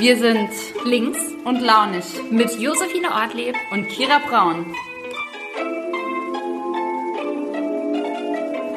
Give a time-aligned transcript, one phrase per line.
[0.00, 0.48] Wir sind
[0.86, 4.74] links und launig mit Josephine Ortleb und Kira Braun.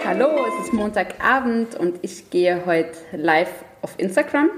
[0.05, 4.49] Hallo, es ist Montagabend und ich gehe heute live auf Instagram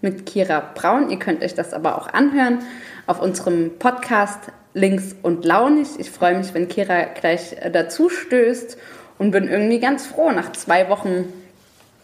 [0.00, 1.10] mit Kira Braun.
[1.10, 2.60] Ihr könnt euch das aber auch anhören
[3.06, 5.88] auf unserem Podcast Links und Launig.
[5.98, 8.78] Ich freue mich, wenn Kira gleich dazu stößt
[9.18, 11.30] und bin irgendwie ganz froh, nach zwei Wochen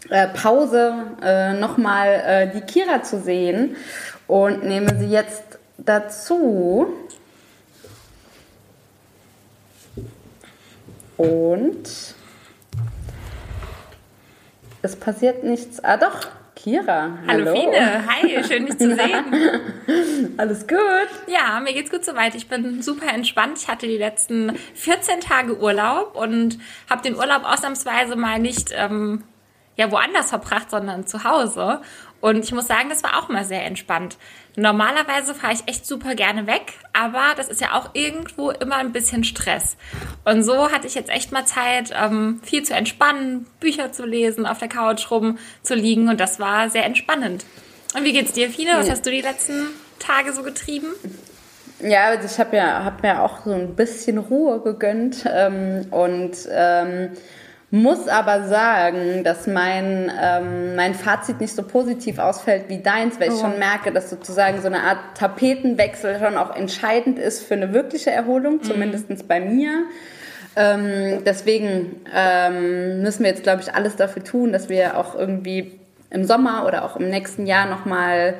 [0.09, 3.77] äh, Pause äh, nochmal äh, die Kira zu sehen
[4.31, 6.87] und nehme sie jetzt dazu.
[11.17, 12.15] Und
[14.83, 15.83] es passiert nichts.
[15.83, 17.19] Ah doch, Kira.
[17.27, 20.35] Hallo, hallo Fine, hi, schön dich zu sehen.
[20.39, 20.79] Alles gut?
[21.27, 22.37] Ja, mir geht's gut soweit.
[22.37, 23.59] Ich bin super entspannt.
[23.59, 26.57] Ich hatte die letzten 14 Tage Urlaub und
[26.89, 29.25] habe den Urlaub ausnahmsweise mal nicht ähm,
[29.77, 31.81] ja woanders verbracht, sondern zu Hause.
[32.21, 34.17] Und ich muss sagen, das war auch mal sehr entspannt.
[34.57, 38.93] Normalerweise fahre ich echt super gerne weg, aber das ist ja auch irgendwo immer ein
[38.93, 39.77] bisschen Stress.
[40.25, 44.45] Und so hatte ich jetzt echt mal Zeit, ähm, viel zu entspannen, Bücher zu lesen,
[44.45, 47.47] auf der Couch rumzuliegen und das war sehr entspannend.
[47.97, 48.73] Und wie geht's dir, Fine?
[48.75, 48.93] Was ja.
[48.93, 49.69] hast du die letzten
[49.99, 50.89] Tage so getrieben?
[51.83, 56.33] Ja, also ich habe ja, hab mir auch so ein bisschen Ruhe gegönnt ähm, und
[56.51, 57.13] ähm,
[57.71, 63.29] muss aber sagen, dass mein, ähm, mein Fazit nicht so positiv ausfällt wie deins, weil
[63.29, 63.43] ich oh.
[63.43, 68.11] schon merke, dass sozusagen so eine Art Tapetenwechsel schon auch entscheidend ist für eine wirkliche
[68.11, 68.63] Erholung, mhm.
[68.65, 69.85] zumindest bei mir.
[70.57, 75.79] Ähm, deswegen ähm, müssen wir jetzt, glaube ich, alles dafür tun, dass wir auch irgendwie
[76.11, 78.35] im Sommer oder auch im nächsten Jahr nochmal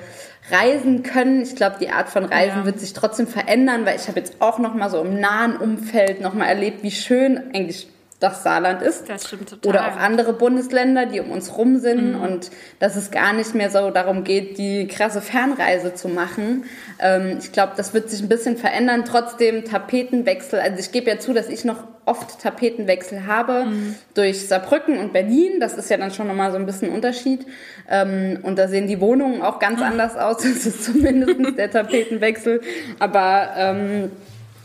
[0.51, 1.43] reisen können.
[1.43, 2.65] Ich glaube, die Art von Reisen ja.
[2.67, 6.49] wird sich trotzdem verändern, weil ich habe jetzt auch nochmal so im nahen Umfeld nochmal
[6.49, 7.87] erlebt, wie schön eigentlich
[8.21, 9.09] das Saarland ist.
[9.09, 9.69] Das stimmt total.
[9.69, 12.21] Oder auch andere Bundesländer, die um uns rum sind mhm.
[12.21, 16.65] und dass es gar nicht mehr so darum geht, die krasse Fernreise zu machen.
[16.99, 19.05] Ähm, ich glaube, das wird sich ein bisschen verändern.
[19.07, 20.61] Trotzdem Tapetenwechsel.
[20.61, 23.95] Also ich gebe ja zu, dass ich noch oft Tapetenwechsel habe mhm.
[24.13, 25.59] durch Saarbrücken und Berlin.
[25.59, 27.47] Das ist ja dann schon nochmal so ein bisschen Unterschied.
[27.89, 29.87] Ähm, und da sehen die Wohnungen auch ganz mhm.
[29.87, 30.37] anders aus.
[30.51, 32.61] Das ist zumindest der Tapetenwechsel.
[32.99, 34.11] Aber ähm,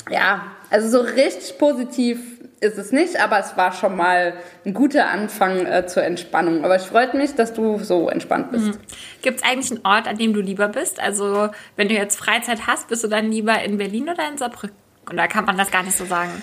[0.10, 2.35] ja, also so richtig positiv
[2.66, 4.34] ist es nicht, aber es war schon mal
[4.66, 6.64] ein guter Anfang äh, zur Entspannung.
[6.64, 8.68] Aber es freut mich, dass du so entspannt bist.
[8.68, 8.78] Mhm.
[9.22, 11.00] Gibt es eigentlich einen Ort, an dem du lieber bist?
[11.00, 14.76] Also wenn du jetzt Freizeit hast, bist du dann lieber in Berlin oder in Saarbrücken?
[15.10, 16.42] Oder kann man das gar nicht so sagen?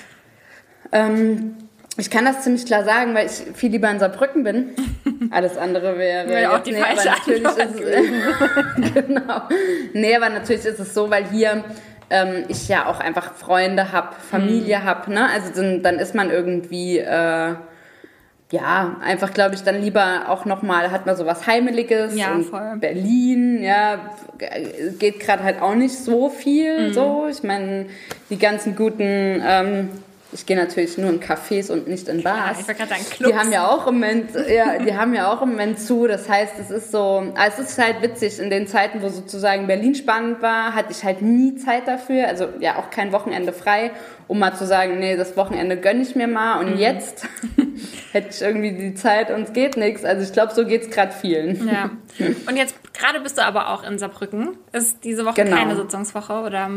[0.93, 1.56] Ähm,
[1.99, 4.71] ich kann das ziemlich klar sagen, weil ich viel lieber in Saarbrücken bin.
[5.31, 9.43] Alles andere wäre ja, auch die nee, falsche natürlich ist es, genau.
[9.93, 11.65] Nee, aber natürlich ist es so, weil hier
[12.12, 14.84] ähm, ich ja auch einfach Freunde habe, Familie mhm.
[14.84, 15.12] habe.
[15.12, 15.28] Ne?
[15.32, 17.54] Also dann, dann ist man irgendwie äh,
[18.52, 22.14] ja, einfach glaube ich dann lieber auch nochmal, hat man so was Heimeliges.
[22.14, 22.76] Ja, voll.
[22.78, 23.98] Berlin, ja,
[24.98, 26.92] geht gerade halt auch nicht so viel mhm.
[26.92, 27.26] so.
[27.30, 27.86] Ich meine,
[28.28, 29.88] die ganzen guten ähm,
[30.32, 32.56] ich gehe natürlich nur in Cafés und nicht in Bars.
[32.66, 33.32] Ja, ich gerade sagen, Clubs.
[33.32, 36.06] Die haben ja auch im Moment, ja, die haben ja auch im Moment zu.
[36.06, 38.38] Das heißt, es ist so, es ist halt witzig.
[38.38, 42.28] In den Zeiten, wo sozusagen Berlin spannend war, hatte ich halt nie Zeit dafür.
[42.28, 43.91] Also ja, auch kein Wochenende frei,
[44.26, 46.60] um mal zu sagen, nee, das Wochenende gönne ich mir mal.
[46.60, 46.78] Und mhm.
[46.78, 47.28] jetzt
[48.12, 50.03] hätte ich irgendwie die Zeit und es geht nichts.
[50.03, 51.69] Also ich glaube, so geht es gerade vielen.
[51.69, 51.91] Ja.
[52.48, 54.56] Und jetzt gerade bist du aber auch in Saarbrücken.
[54.72, 55.56] Ist diese Woche genau.
[55.56, 56.71] keine Sitzungswoche oder?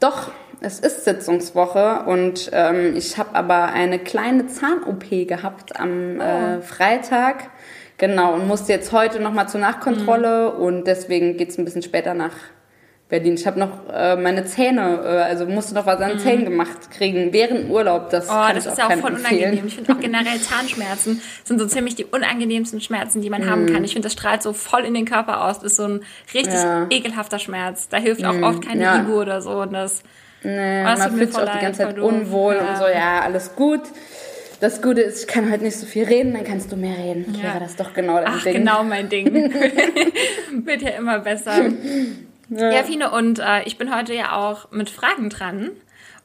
[0.00, 6.22] Doch, es ist Sitzungswoche und ähm, ich habe aber eine kleine Zahn-OP gehabt am oh.
[6.22, 7.50] äh, Freitag.
[7.96, 10.62] Genau, und musste jetzt heute nochmal zur Nachkontrolle mhm.
[10.62, 12.34] und deswegen geht es ein bisschen später nach
[13.08, 13.34] Berlin.
[13.34, 16.22] Ich habe noch äh, meine Zähne, äh, also musste noch was an den mhm.
[16.22, 18.10] Zähnen gemacht kriegen während Urlaub.
[18.10, 19.40] Das, oh, kann das ich ist ja auch voll empfehlen.
[19.40, 19.66] unangenehm.
[19.66, 23.50] Ich finde auch generell Zahnschmerzen sind so ziemlich die unangenehmsten Schmerzen, die man mhm.
[23.50, 23.82] haben kann.
[23.84, 25.60] Ich finde, das strahlt so voll in den Körper aus.
[25.60, 26.00] Das ist so ein
[26.34, 26.86] richtig ja.
[26.90, 27.88] ekelhafter Schmerz.
[27.88, 28.42] Da hilft auch mhm.
[28.42, 29.00] oft keine ja.
[29.00, 29.62] Ibu oder so.
[29.62, 30.02] Und das
[30.42, 32.60] Nee, man fühlt sich auch die ganze Zeit unwohl ja.
[32.60, 33.80] und so, ja, alles gut.
[34.60, 37.34] Das Gute ist, ich kann heute nicht so viel reden, dann kannst du mehr reden.
[37.36, 37.54] Ja.
[37.54, 38.54] Wäre das doch genau dein Ach, Ding.
[38.54, 39.32] genau mein Ding.
[40.64, 41.70] Wird ja immer besser.
[42.48, 45.70] Ja, ja Fine, und äh, ich bin heute ja auch mit Fragen dran.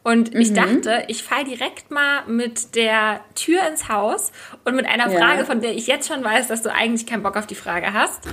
[0.03, 0.55] Und ich mhm.
[0.55, 4.33] dachte, ich fall direkt mal mit der Tür ins Haus
[4.65, 5.45] und mit einer Frage, ja.
[5.45, 8.27] von der ich jetzt schon weiß, dass du eigentlich keinen Bock auf die Frage hast.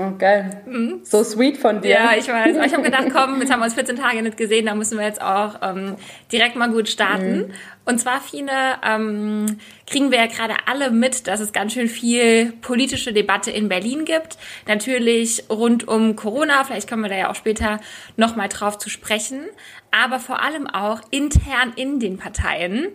[0.00, 0.62] Oh, geil.
[0.64, 1.00] Mhm.
[1.02, 1.90] So sweet von dir.
[1.90, 2.56] Ja, ich weiß.
[2.56, 4.96] Aber ich habe gedacht, komm, jetzt haben wir uns 14 Tage nicht gesehen, da müssen
[4.96, 5.96] wir jetzt auch ähm,
[6.30, 7.38] direkt mal gut starten.
[7.38, 7.54] Mhm.
[7.84, 9.58] Und zwar, Fine, ähm,
[9.88, 14.04] kriegen wir ja gerade alle mit, dass es ganz schön viel politische Debatte in Berlin
[14.04, 14.38] gibt.
[14.68, 17.80] Natürlich rund um Corona, vielleicht kommen wir da ja auch später
[18.16, 19.46] nochmal drauf zu sprechen.
[19.90, 22.86] Aber vor allem auch intern in den Parteien.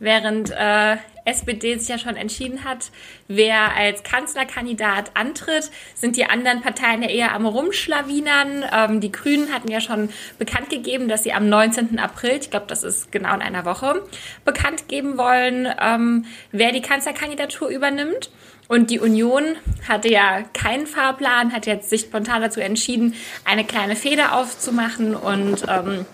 [0.00, 0.96] Während äh,
[1.28, 2.90] SPD sich ja schon entschieden hat,
[3.28, 8.64] wer als Kanzlerkandidat antritt, sind die anderen Parteien ja eher am Rumschlawinern.
[8.72, 10.08] Ähm, die Grünen hatten ja schon
[10.38, 11.98] bekannt gegeben, dass sie am 19.
[11.98, 14.02] April, ich glaube, das ist genau in einer Woche,
[14.44, 18.30] bekannt geben wollen, ähm, wer die Kanzlerkandidatur übernimmt.
[18.68, 19.56] Und die Union
[19.88, 23.14] hatte ja keinen Fahrplan, hat jetzt sich spontan dazu entschieden,
[23.44, 26.04] eine kleine Feder aufzumachen und ähm,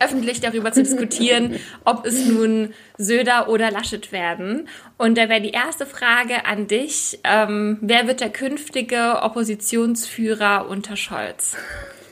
[0.00, 4.68] öffentlich darüber zu diskutieren, ob es nun Söder oder Laschet werden.
[4.98, 10.96] Und da wäre die erste Frage an dich, ähm, wer wird der künftige Oppositionsführer unter
[10.96, 11.56] Scholz?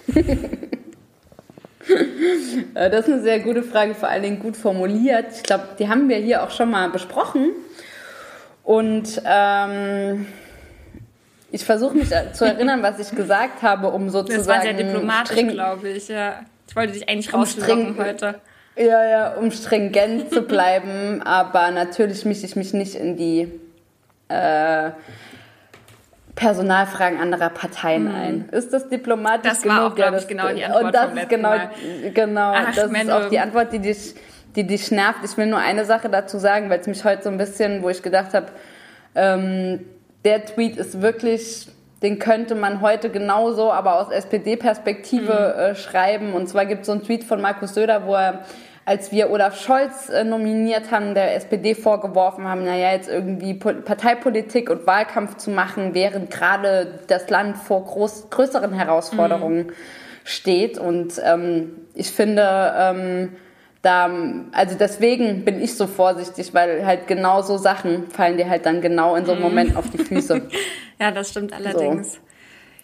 [2.75, 5.27] Äh, das ist eine sehr gute Frage, vor allen Dingen gut formuliert.
[5.37, 7.51] Ich glaube, die haben wir hier auch schon mal besprochen.
[8.63, 10.27] Und ähm,
[11.51, 14.39] ich versuche mich zu erinnern, was ich gesagt habe, um sozusagen.
[14.39, 16.09] Das war sehr diplomatisch, glaube ich.
[16.09, 16.41] Ja.
[16.75, 18.41] Ich wollte dich eigentlich rauslocken heute.
[18.75, 23.49] Ja, ja, um stringent zu bleiben, aber natürlich mische ich mich nicht in die
[24.27, 24.91] äh,
[26.35, 28.15] Personalfragen anderer Parteien hm.
[28.17, 28.49] ein.
[28.51, 29.77] Ist das diplomatisch das genug?
[29.77, 31.71] Das war auch, glaube ich, genau die Antwort Und das ist genau, Mal.
[32.13, 33.19] genau, Ach, das Menno.
[33.19, 34.17] ist auch die Antwort, die dich,
[34.57, 35.21] die dich nervt.
[35.25, 37.89] Ich will nur eine Sache dazu sagen, weil es mich heute so ein bisschen, wo
[37.89, 38.49] ich gedacht habe,
[39.15, 39.79] ähm,
[40.25, 41.69] der Tweet ist wirklich
[42.05, 45.61] den könnte man heute genauso, aber aus SPD-Perspektive mhm.
[45.61, 46.35] äh, schreiben.
[46.35, 48.45] Und zwar gibt es so einen Tweet von Markus Söder, wo er,
[48.85, 54.69] als wir Olaf Scholz äh, nominiert haben, der SPD vorgeworfen haben, naja, jetzt irgendwie Parteipolitik
[54.69, 59.73] und Wahlkampf zu machen, während gerade das Land vor groß, größeren Herausforderungen mhm.
[60.25, 60.79] steht.
[60.79, 63.33] Und ähm, ich finde, ähm,
[63.85, 64.11] da,
[64.53, 68.81] also deswegen bin ich so vorsichtig, weil halt genau so Sachen fallen dir halt dann
[68.81, 69.49] genau in so einem mhm.
[69.49, 70.49] Moment auf die Füße.
[70.99, 72.15] ja, das stimmt allerdings.
[72.15, 72.19] So.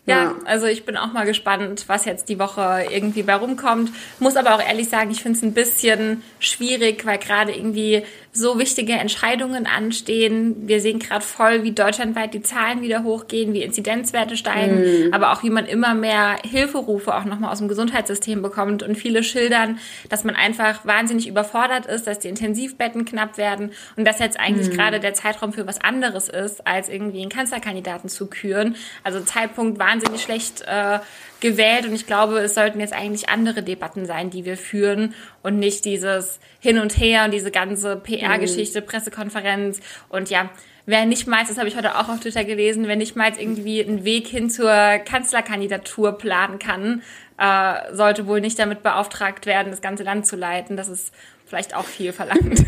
[0.06, 3.93] Ja, also ich bin auch mal gespannt, was jetzt die Woche irgendwie bei rumkommt.
[4.19, 8.61] Muss aber auch ehrlich sagen, ich finde es ein bisschen schwierig, weil gerade irgendwie so
[8.61, 10.69] wichtige Entscheidungen anstehen.
[10.69, 15.12] Wir sehen gerade voll, wie deutschlandweit die Zahlen wieder hochgehen, wie Inzidenzwerte steigen, mhm.
[15.12, 19.25] aber auch wie man immer mehr Hilferufe auch nochmal aus dem Gesundheitssystem bekommt und viele
[19.25, 19.79] schildern,
[20.09, 24.69] dass man einfach wahnsinnig überfordert ist, dass die Intensivbetten knapp werden und dass jetzt eigentlich
[24.69, 24.75] mhm.
[24.75, 28.77] gerade der Zeitraum für was anderes ist, als irgendwie einen Kanzlerkandidaten zu küren.
[29.03, 31.00] Also Zeitpunkt wahnsinnig schlecht äh,
[31.41, 35.59] gewählt und ich glaube, es sollten jetzt eigentlich andere Debatten sein, die wir führen und
[35.59, 38.87] nicht dieses Hin und Her und diese ganze PR-Geschichte, mhm.
[38.87, 40.51] Pressekonferenz und ja,
[40.87, 43.83] wer nicht mal, das habe ich heute auch auf Twitter gelesen, wer nicht mal irgendwie
[43.83, 47.03] einen Weg hin zur Kanzlerkandidatur planen kann,
[47.39, 50.77] äh, sollte wohl nicht damit beauftragt werden, das ganze Land zu leiten.
[50.77, 51.13] Das ist
[51.47, 52.65] vielleicht auch viel verlangt.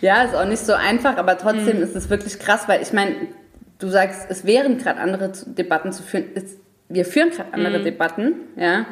[0.00, 1.82] ja, ist auch nicht so einfach, aber trotzdem mhm.
[1.82, 3.16] ist es wirklich krass, weil ich meine,
[3.78, 6.26] du sagst, es wären gerade andere Debatten zu führen.
[6.34, 6.56] Es
[6.88, 7.84] wir führen gerade andere mhm.
[7.84, 8.86] Debatten, ja,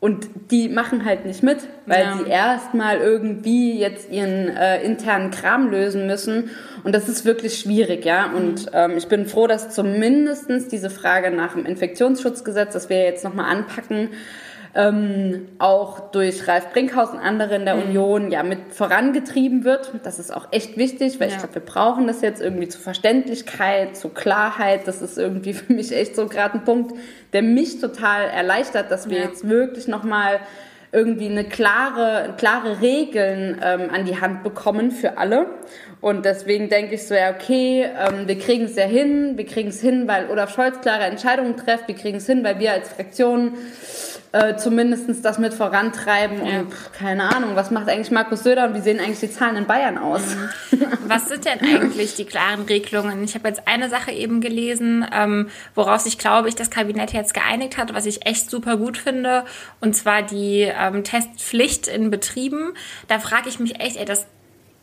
[0.00, 2.16] und die machen halt nicht mit, weil ja.
[2.16, 6.50] sie erstmal irgendwie jetzt ihren äh, internen Kram lösen müssen.
[6.84, 8.30] Und das ist wirklich schwierig, ja.
[8.30, 8.70] Und mhm.
[8.74, 13.50] ähm, ich bin froh, dass zumindestens diese Frage nach dem Infektionsschutzgesetz, das wir jetzt nochmal
[13.50, 14.10] anpacken,
[14.74, 17.82] ähm, auch durch Ralf Brinkhaus und andere in der mhm.
[17.82, 19.92] Union ja mit vorangetrieben wird.
[20.02, 21.34] Das ist auch echt wichtig, weil ja.
[21.34, 24.86] ich glaube, wir brauchen das jetzt irgendwie zur Verständlichkeit, zur Klarheit.
[24.86, 26.94] Das ist irgendwie für mich echt so gerade ein Punkt,
[27.32, 29.24] der mich total erleichtert, dass wir ja.
[29.24, 30.40] jetzt wirklich nochmal
[30.90, 35.46] irgendwie eine klare, klare Regeln ähm, an die Hand bekommen für alle.
[36.00, 39.68] Und deswegen denke ich so, ja, okay, ähm, wir kriegen es ja hin, wir kriegen
[39.68, 42.88] es hin, weil Olaf Scholz klare Entscheidungen trifft, wir kriegen es hin, weil wir als
[42.88, 43.54] Fraktion
[44.32, 46.44] äh, zumindest das mit vorantreiben.
[46.44, 46.60] Ja.
[46.60, 49.56] Und pff, keine Ahnung, was macht eigentlich Markus Söder und wie sehen eigentlich die Zahlen
[49.56, 50.22] in Bayern aus?
[50.70, 50.86] Mhm.
[51.06, 53.24] Was sind denn eigentlich die klaren Regelungen?
[53.24, 57.32] Ich habe jetzt eine Sache eben gelesen, ähm, woraus ich glaube, ich das Kabinett jetzt
[57.32, 59.44] geeinigt hat, was ich echt super gut finde,
[59.80, 62.74] und zwar die ähm, Testpflicht in Betrieben.
[63.06, 64.26] Da frage ich mich echt, ey, das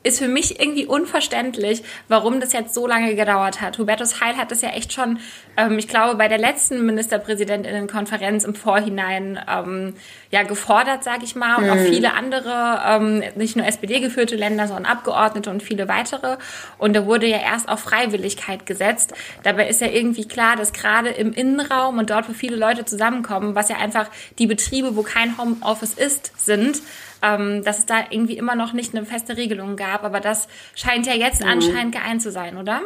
[0.05, 3.79] ist für mich irgendwie unverständlich, warum das jetzt so lange gedauert hat.
[3.79, 5.19] Hubertus Heil hat das ja echt schon,
[5.57, 9.95] ähm, ich glaube, bei der letzten Ministerpräsidentinnenkonferenz im Vorhinein ähm,
[10.29, 11.69] ja gefordert, sage ich mal, und mhm.
[11.71, 16.38] auch viele andere, ähm, nicht nur SPD-geführte Länder, sondern Abgeordnete und viele weitere.
[16.77, 19.13] Und da wurde ja erst auf Freiwilligkeit gesetzt.
[19.41, 23.55] Dabei ist ja irgendwie klar, dass gerade im Innenraum und dort, wo viele Leute zusammenkommen,
[23.55, 24.07] was ja einfach
[24.38, 26.81] die Betriebe, wo kein Homeoffice ist, sind,
[27.22, 30.03] ähm, dass es da irgendwie immer noch nicht eine feste Regelung gab.
[30.03, 31.50] Aber das scheint ja jetzt mhm.
[31.50, 32.81] anscheinend geeint zu sein, oder?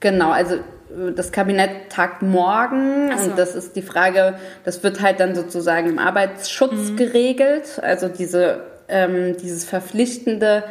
[0.00, 3.30] Genau, also äh, das Kabinett tagt morgen so.
[3.30, 6.96] und das ist die Frage, das wird halt dann sozusagen im Arbeitsschutz mhm.
[6.96, 7.80] geregelt.
[7.82, 10.64] Also diese, ähm, dieses verpflichtende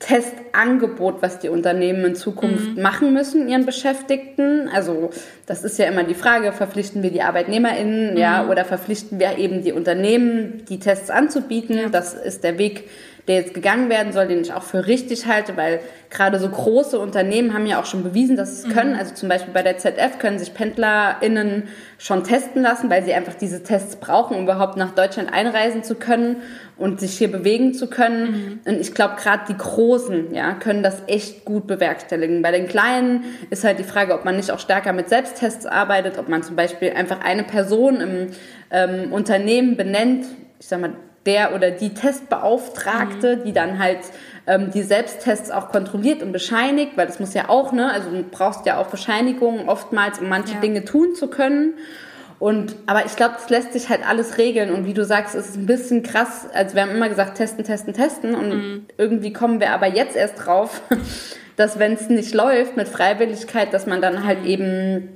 [0.00, 2.82] Testangebot, was die Unternehmen in Zukunft mhm.
[2.82, 4.68] machen müssen, ihren Beschäftigten.
[4.68, 5.10] Also
[5.46, 8.16] das ist ja immer die Frage, verpflichten wir die ArbeitnehmerInnen, mhm.
[8.16, 11.78] ja, oder verpflichten wir eben die Unternehmen, die Tests anzubieten.
[11.78, 11.88] Ja.
[11.88, 12.88] Das ist der Weg,
[13.26, 16.98] der jetzt gegangen werden soll, den ich auch für richtig halte, weil gerade so große
[16.98, 18.92] Unternehmen haben ja auch schon bewiesen, dass sie es können.
[18.92, 18.98] Mhm.
[18.98, 21.64] Also zum Beispiel bei der ZF können sich PendlerInnen
[21.98, 25.94] schon testen lassen, weil sie einfach diese Tests brauchen, um überhaupt nach Deutschland einreisen zu
[25.94, 26.36] können
[26.76, 28.60] und sich hier bewegen zu können.
[28.64, 28.72] Mhm.
[28.72, 32.42] Und ich glaube, gerade die Großen ja, können das echt gut bewerkstelligen.
[32.42, 36.18] Bei den Kleinen ist halt die Frage, ob man nicht auch stärker mit Selbsttests arbeitet,
[36.18, 38.26] ob man zum Beispiel einfach eine Person im
[38.70, 40.26] ähm, Unternehmen benennt,
[40.60, 40.92] ich sag mal,
[41.26, 43.44] der oder die Testbeauftragte, mhm.
[43.44, 44.00] die dann halt
[44.46, 48.22] ähm, die Selbsttests auch kontrolliert und bescheinigt, weil das muss ja auch, ne, also du
[48.22, 50.60] brauchst ja auch Bescheinigungen oftmals, um manche ja.
[50.60, 51.74] Dinge tun zu können.
[52.38, 54.70] Und, aber ich glaube, das lässt sich halt alles regeln.
[54.70, 56.46] Und wie du sagst, ist es ein bisschen krass.
[56.52, 58.34] Also wir haben immer gesagt, testen, testen, testen.
[58.34, 58.86] Und mhm.
[58.98, 60.82] irgendwie kommen wir aber jetzt erst drauf,
[61.56, 64.46] dass wenn es nicht läuft mit Freiwilligkeit, dass man dann halt mhm.
[64.46, 65.08] eben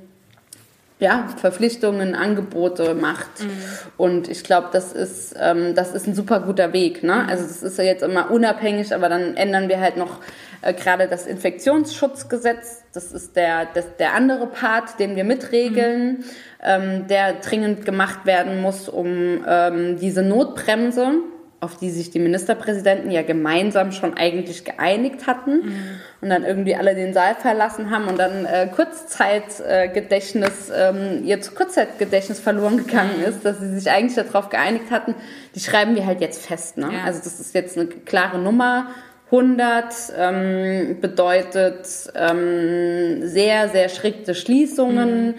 [0.99, 3.41] ja, Verpflichtungen, Angebote macht.
[3.41, 3.51] Mhm.
[3.95, 7.03] Und ich glaube, das ist, ähm, das ist ein super guter Weg.
[7.03, 7.25] Ne?
[7.27, 10.19] Also das ist ja jetzt immer unabhängig, aber dann ändern wir halt noch
[10.61, 12.83] äh, gerade das Infektionsschutzgesetz.
[12.93, 16.23] Das ist der, das, der andere Part, den wir mitregeln, mhm.
[16.61, 21.13] ähm, der dringend gemacht werden muss, um ähm, diese Notbremse
[21.61, 25.99] auf die sich die Ministerpräsidenten ja gemeinsam schon eigentlich geeinigt hatten mhm.
[26.21, 31.37] und dann irgendwie alle den Saal verlassen haben und dann äh, Kurzzeitgedächtnis, äh, ähm, ihr
[31.39, 33.25] Kurzzeitgedächtnis verloren gegangen mhm.
[33.25, 35.15] ist, dass sie sich eigentlich darauf geeinigt hatten,
[35.53, 36.77] die schreiben wir halt jetzt fest.
[36.77, 36.89] Ne?
[36.93, 37.03] Ja.
[37.05, 38.87] Also das ist jetzt eine klare Nummer.
[39.31, 45.27] 100 ähm, bedeutet ähm, sehr, sehr strikte Schließungen.
[45.27, 45.35] Mhm.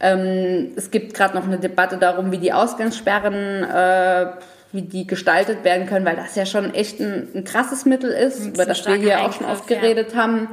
[0.00, 4.26] Ähm, es gibt gerade noch eine Debatte darum, wie die Ausgangssperren äh,
[4.72, 8.46] wie die gestaltet werden können, weil das ja schon echt ein, ein krasses Mittel ist,
[8.46, 10.18] über das wir hier auch schon oft geredet ja.
[10.18, 10.48] haben.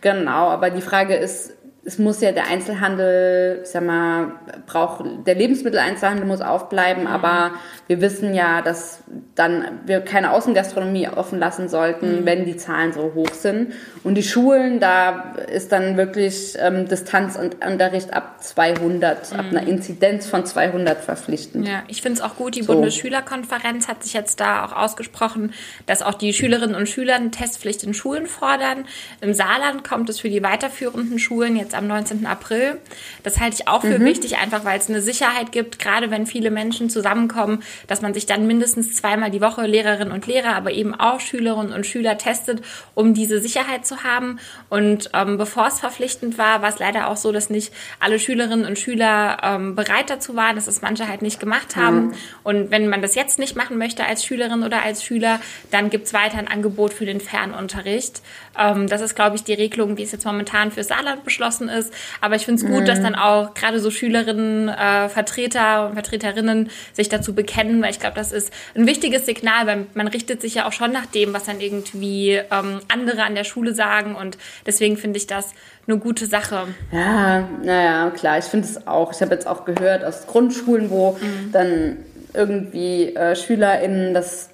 [0.00, 1.55] Genau, aber die Frage ist,
[1.86, 4.32] es muss ja der Einzelhandel, ich sag mal,
[4.66, 7.08] braucht, der Lebensmitteleinzelhandel muss aufbleiben, mhm.
[7.08, 7.52] aber
[7.86, 9.04] wir wissen ja, dass
[9.36, 12.26] dann wir keine Außengastronomie offen lassen sollten, mhm.
[12.26, 13.72] wenn die Zahlen so hoch sind.
[14.02, 19.38] Und die Schulen, da ist dann wirklich ähm, Distanzunterricht ab 200, mhm.
[19.38, 21.68] ab einer Inzidenz von 200 verpflichtend.
[21.68, 22.72] Ja, ich finde es auch gut, die so.
[22.72, 25.52] Bundesschülerkonferenz hat sich jetzt da auch ausgesprochen,
[25.86, 28.86] dass auch die Schülerinnen und Schüler eine Testpflicht in Schulen fordern.
[29.20, 32.26] Im Saarland kommt es für die weiterführenden Schulen jetzt am 19.
[32.26, 32.78] April.
[33.22, 34.04] Das halte ich auch für mhm.
[34.04, 38.26] wichtig, einfach weil es eine Sicherheit gibt, gerade wenn viele Menschen zusammenkommen, dass man sich
[38.26, 42.62] dann mindestens zweimal die Woche Lehrerinnen und Lehrer, aber eben auch Schülerinnen und Schüler testet,
[42.94, 44.38] um diese Sicherheit zu haben.
[44.68, 48.66] Und ähm, bevor es verpflichtend war, war es leider auch so, dass nicht alle Schülerinnen
[48.66, 52.06] und Schüler ähm, bereit dazu waren, dass es manche halt nicht gemacht haben.
[52.06, 52.14] Mhm.
[52.42, 55.40] Und wenn man das jetzt nicht machen möchte als Schülerin oder als Schüler,
[55.70, 58.22] dann gibt es weiter ein Angebot für den Fernunterricht.
[58.58, 61.92] Ähm, das ist, glaube ich, die Regelung, wie es jetzt momentan für Saarland beschlossen ist.
[62.20, 62.86] Aber ich finde es gut, mhm.
[62.86, 68.00] dass dann auch gerade so Schülerinnen, äh, Vertreter und Vertreterinnen sich dazu bekennen, weil ich
[68.00, 71.32] glaube, das ist ein wichtiges Signal, weil man richtet sich ja auch schon nach dem,
[71.34, 74.14] was dann irgendwie ähm, andere an der Schule sagen.
[74.14, 75.52] Und deswegen finde ich das
[75.86, 76.68] eine gute Sache.
[76.92, 79.12] Ja, naja, klar, ich finde es auch.
[79.12, 81.52] Ich habe jetzt auch gehört aus Grundschulen, wo mhm.
[81.52, 81.96] dann
[82.34, 84.50] irgendwie äh, SchülerInnen das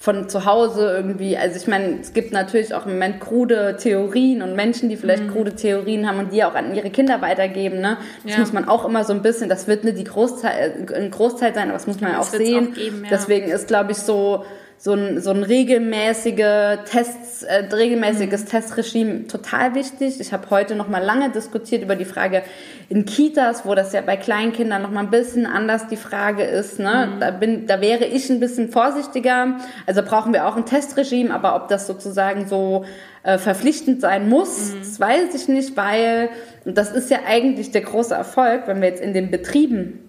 [0.00, 4.42] von zu Hause irgendwie, also ich meine, es gibt natürlich auch im Moment krude Theorien
[4.42, 5.32] und Menschen, die vielleicht mhm.
[5.32, 7.80] krude Theorien haben und die auch an ihre Kinder weitergeben.
[7.80, 7.96] Ne?
[8.22, 8.38] Das ja.
[8.38, 11.64] muss man auch immer so ein bisschen, das wird nicht die Großteil, ein Großteil sein,
[11.64, 12.68] aber das muss man ja, auch sehen.
[12.70, 13.10] Auch geben, ja.
[13.10, 14.44] Deswegen ist, glaube ich, so
[14.80, 18.48] so ein, so ein regelmäßige Tests, äh, regelmäßiges mhm.
[18.48, 20.20] Testregime total wichtig.
[20.20, 22.42] Ich habe heute noch mal lange diskutiert über die Frage
[22.88, 26.78] in Kitas, wo das ja bei Kleinkindern noch mal ein bisschen anders die Frage ist.
[26.78, 27.10] Ne?
[27.14, 27.20] Mhm.
[27.20, 29.56] Da, bin, da wäre ich ein bisschen vorsichtiger.
[29.86, 32.84] Also brauchen wir auch ein Testregime, aber ob das sozusagen so
[33.24, 34.78] äh, verpflichtend sein muss, mhm.
[34.78, 36.30] das weiß ich nicht, weil
[36.64, 40.00] und das ist ja eigentlich der große Erfolg, wenn wir jetzt in den Betrieben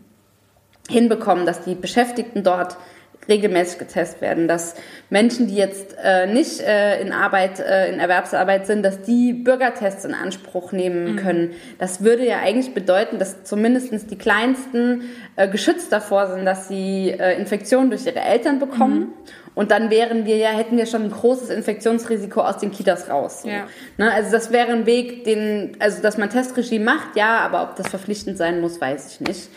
[0.90, 2.78] hinbekommen, dass die Beschäftigten dort
[3.28, 4.76] regelmäßig getestet werden, dass
[5.10, 10.06] Menschen, die jetzt äh, nicht äh, in Arbeit, äh, in Erwerbsarbeit sind, dass die Bürgertests
[10.06, 11.16] in Anspruch nehmen mhm.
[11.18, 11.52] können.
[11.78, 15.04] Das würde ja eigentlich bedeuten, dass zumindest die Kleinsten
[15.36, 19.00] äh, geschützt davor sind, dass sie äh, Infektionen durch ihre Eltern bekommen.
[19.00, 19.14] Mhm.
[19.56, 23.42] Und dann wären wir ja, hätten wir schon ein großes Infektionsrisiko aus den Kitas raus.
[23.44, 23.68] Ja.
[23.98, 27.76] Ne, also das wäre ein Weg, den, also dass man Testregime macht, ja, aber ob
[27.76, 29.50] das verpflichtend sein muss, weiß ich nicht.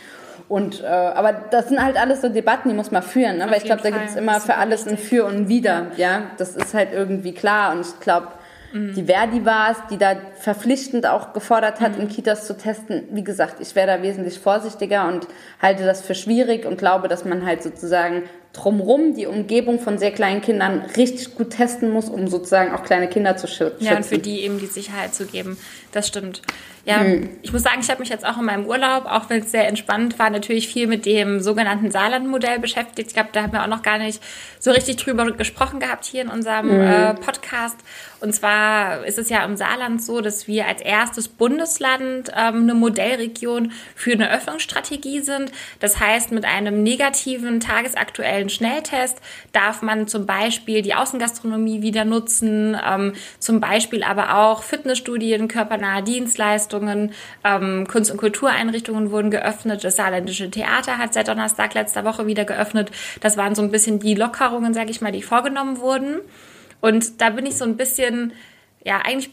[0.49, 3.45] Und äh, aber das sind halt alles so Debatten, die muss man führen, ne?
[3.49, 5.87] weil ich glaube, da gibt es immer für alles ein Für und Wider.
[5.97, 7.73] Ja, das ist halt irgendwie klar.
[7.73, 8.27] Und ich glaube,
[8.73, 8.93] mhm.
[8.93, 12.03] die Verdi war es, die da verpflichtend auch gefordert hat, mhm.
[12.03, 13.03] in Kitas zu testen.
[13.11, 15.27] Wie gesagt, ich wäre da wesentlich vorsichtiger und
[15.61, 20.11] halte das für schwierig und glaube, dass man halt sozusagen drumrum die Umgebung von sehr
[20.11, 23.83] kleinen Kindern richtig gut testen muss, um sozusagen auch kleine Kinder zu schützen.
[23.83, 25.57] Ja, und für die eben die Sicherheit zu geben.
[25.91, 26.41] Das stimmt.
[26.85, 27.29] Ja, hm.
[27.41, 29.67] ich muss sagen, ich habe mich jetzt auch in meinem Urlaub, auch wenn es sehr
[29.67, 33.07] entspannt war, natürlich viel mit dem sogenannten Saarland-Modell beschäftigt.
[33.07, 34.21] Ich glaube, da haben wir auch noch gar nicht
[34.59, 36.81] so richtig drüber gesprochen gehabt hier in unserem hm.
[36.81, 37.77] äh, Podcast.
[38.19, 42.73] Und zwar ist es ja im Saarland so, dass wir als erstes Bundesland ähm, eine
[42.73, 45.51] Modellregion für eine Öffnungsstrategie sind.
[45.79, 49.17] Das heißt, mit einem negativen tagesaktuellen Schnelltest
[49.51, 56.01] darf man zum Beispiel die Außengastronomie wieder nutzen, ähm, zum Beispiel aber auch Fitnessstudien, körpernahe
[56.03, 56.72] Dienstleistungen,
[57.43, 59.83] ähm, Kunst- und Kultureinrichtungen wurden geöffnet.
[59.83, 62.91] Das saarländische Theater hat seit Donnerstag letzter Woche wieder geöffnet.
[63.21, 66.19] Das waren so ein bisschen die Lockerungen, sage ich mal, die vorgenommen wurden.
[66.81, 68.33] Und da bin ich so ein bisschen,
[68.83, 69.31] ja, eigentlich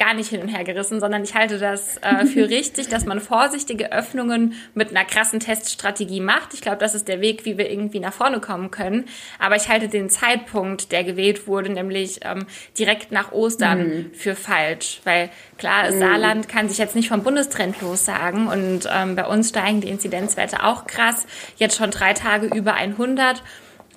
[0.00, 3.20] gar nicht hin und her gerissen, sondern ich halte das äh, für richtig, dass man
[3.20, 6.54] vorsichtige Öffnungen mit einer krassen Teststrategie macht.
[6.54, 9.04] Ich glaube, das ist der Weg, wie wir irgendwie nach vorne kommen können.
[9.38, 12.46] Aber ich halte den Zeitpunkt, der gewählt wurde, nämlich ähm,
[12.78, 14.10] direkt nach Ostern, mhm.
[14.14, 15.02] für falsch.
[15.04, 15.28] Weil
[15.58, 15.98] klar, mhm.
[15.98, 20.64] Saarland kann sich jetzt nicht vom Bundestrend lossagen und ähm, bei uns steigen die Inzidenzwerte
[20.64, 21.26] auch krass.
[21.56, 23.42] Jetzt schon drei Tage über 100.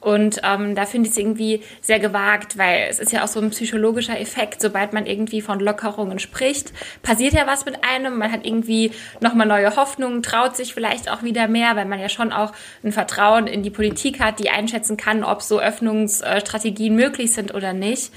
[0.03, 3.39] Und ähm, da finde ich es irgendwie sehr gewagt, weil es ist ja auch so
[3.39, 4.61] ein psychologischer Effekt.
[4.61, 8.17] Sobald man irgendwie von Lockerungen spricht, passiert ja was mit einem.
[8.17, 8.91] Man hat irgendwie
[9.21, 12.51] nochmal neue Hoffnungen, traut sich vielleicht auch wieder mehr, weil man ja schon auch
[12.83, 17.71] ein Vertrauen in die Politik hat, die einschätzen kann, ob so Öffnungsstrategien möglich sind oder
[17.71, 18.11] nicht.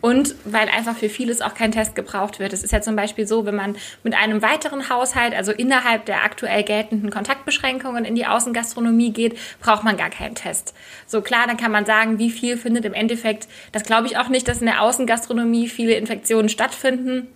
[0.00, 2.52] Und weil einfach für vieles auch kein Test gebraucht wird.
[2.52, 6.22] Es ist ja zum Beispiel so, wenn man mit einem weiteren Haushalt, also innerhalb der
[6.22, 10.74] aktuell geltenden Kontaktbeschränkungen in die Außengastronomie geht, braucht man gar keinen Test.
[11.06, 14.28] So klar, dann kann man sagen, wie viel findet im Endeffekt, das glaube ich auch
[14.28, 17.28] nicht, dass in der Außengastronomie viele Infektionen stattfinden.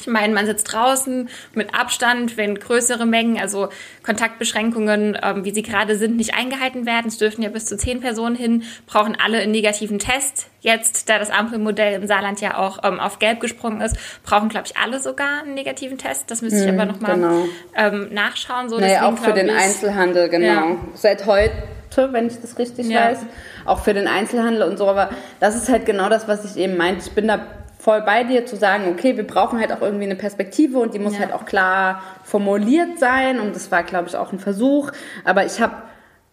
[0.00, 3.68] Ich meine, man sitzt draußen mit Abstand, wenn größere Mengen, also
[4.02, 7.08] Kontaktbeschränkungen, ähm, wie sie gerade sind, nicht eingehalten werden.
[7.08, 10.46] Es dürfen ja bis zu zehn Personen hin, brauchen alle einen negativen Test.
[10.62, 14.66] Jetzt, da das Ampelmodell im Saarland ja auch ähm, auf Gelb gesprungen ist, brauchen, glaube
[14.66, 16.30] ich, alle sogar einen negativen Test.
[16.30, 17.44] Das müsste ich mm, aber nochmal genau.
[17.76, 18.68] ähm, nachschauen.
[18.68, 20.46] So, naja, deswegen, auch für den ich, Einzelhandel, genau.
[20.46, 20.76] Ja.
[20.94, 21.52] Seit heute
[21.96, 23.06] wenn ich das richtig ja.
[23.06, 23.20] weiß.
[23.64, 24.88] Auch für den Einzelhandel und so.
[24.88, 27.02] Aber das ist halt genau das, was ich eben meinte.
[27.06, 27.40] Ich bin da
[27.78, 30.98] voll bei dir zu sagen, okay, wir brauchen halt auch irgendwie eine Perspektive und die
[30.98, 31.20] muss ja.
[31.20, 34.90] halt auch klar formuliert sein und das war, glaube ich, auch ein Versuch.
[35.24, 35.74] Aber ich habe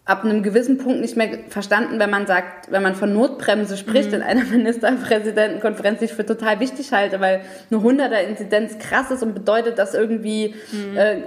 [0.07, 4.09] ab einem gewissen Punkt nicht mehr verstanden, wenn man sagt, wenn man von Notbremse spricht
[4.09, 4.15] mhm.
[4.15, 9.21] in einer Ministerpräsidentenkonferenz, die ich für total wichtig halte, weil eine 100er Inzidenz krass ist
[9.21, 10.97] und bedeutet, dass irgendwie mhm.
[10.97, 11.21] äh,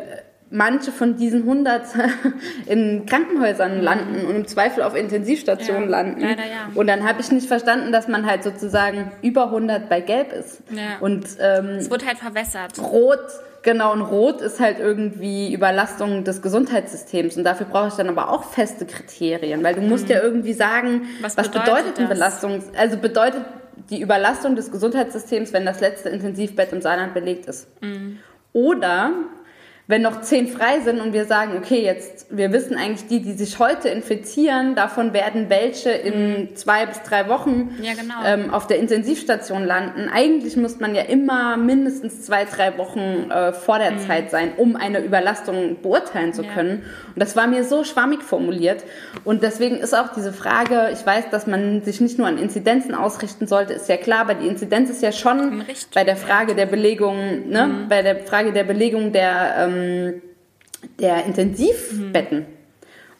[0.51, 1.83] manche von diesen 100
[2.67, 6.21] in Krankenhäusern landen und im Zweifel auf Intensivstationen ja, landen.
[6.21, 6.69] Leider, ja.
[6.75, 10.63] Und dann habe ich nicht verstanden, dass man halt sozusagen über 100 bei Gelb ist.
[10.71, 10.99] Ja.
[11.01, 12.79] Und ähm, es wird halt verwässert.
[12.81, 13.21] Rot,
[13.63, 17.37] genau, und Rot ist halt irgendwie Überlastung des Gesundheitssystems.
[17.37, 20.15] Und dafür brauche ich dann aber auch feste Kriterien, weil du musst mhm.
[20.15, 22.63] ja irgendwie sagen, was, was bedeutet, bedeutet Belastung?
[22.77, 23.45] Also bedeutet
[23.89, 27.69] die Überlastung des Gesundheitssystems, wenn das letzte Intensivbett im Saarland belegt ist.
[27.81, 28.19] Mhm.
[28.53, 29.13] Oder
[29.91, 33.33] wenn noch zehn frei sind und wir sagen, okay, jetzt, wir wissen eigentlich die, die
[33.33, 36.57] sich heute infizieren, davon werden welche in mhm.
[36.57, 38.15] zwei bis drei Wochen ja, genau.
[38.25, 40.09] ähm, auf der Intensivstation landen.
[40.09, 43.99] Eigentlich muss man ja immer mindestens zwei, drei Wochen äh, vor der mhm.
[43.99, 46.85] Zeit sein, um eine Überlastung beurteilen zu können.
[47.09, 48.85] Und das war mir so schwammig formuliert.
[49.25, 52.95] Und deswegen ist auch diese Frage, ich weiß, dass man sich nicht nur an Inzidenzen
[52.95, 56.67] ausrichten sollte, ist ja klar, aber die Inzidenz ist ja schon bei der Frage der
[56.67, 57.89] Belegung, ne, mhm.
[57.89, 60.23] bei der Frage der Belegung der ähm, ähm,
[60.99, 62.47] der Intensivbetten mhm.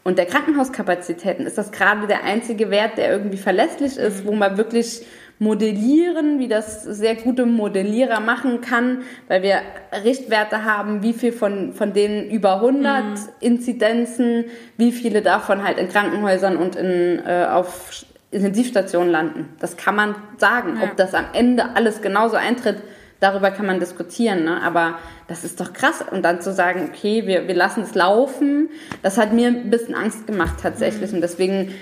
[0.05, 4.57] und der Krankenhauskapazitäten ist das gerade der einzige Wert, der irgendwie verlässlich ist, wo man
[4.57, 5.05] wirklich
[5.41, 9.63] modellieren, wie das sehr gute Modellierer machen kann, weil wir
[10.05, 13.17] Richtwerte haben, wie viel von, von denen über 100 mhm.
[13.41, 14.45] Inzidenzen,
[14.77, 19.49] wie viele davon halt in Krankenhäusern und in, äh, auf Intensivstationen landen.
[19.59, 20.77] Das kann man sagen.
[20.77, 20.85] Ja.
[20.85, 22.77] Ob das am Ende alles genauso eintritt,
[23.21, 24.61] darüber kann man diskutieren, ne?
[24.63, 26.03] aber das ist doch krass.
[26.11, 28.71] Und dann zu sagen, okay, wir, wir lassen es laufen,
[29.03, 31.11] das hat mir ein bisschen Angst gemacht tatsächlich.
[31.11, 31.17] Mhm.
[31.17, 31.75] Und deswegen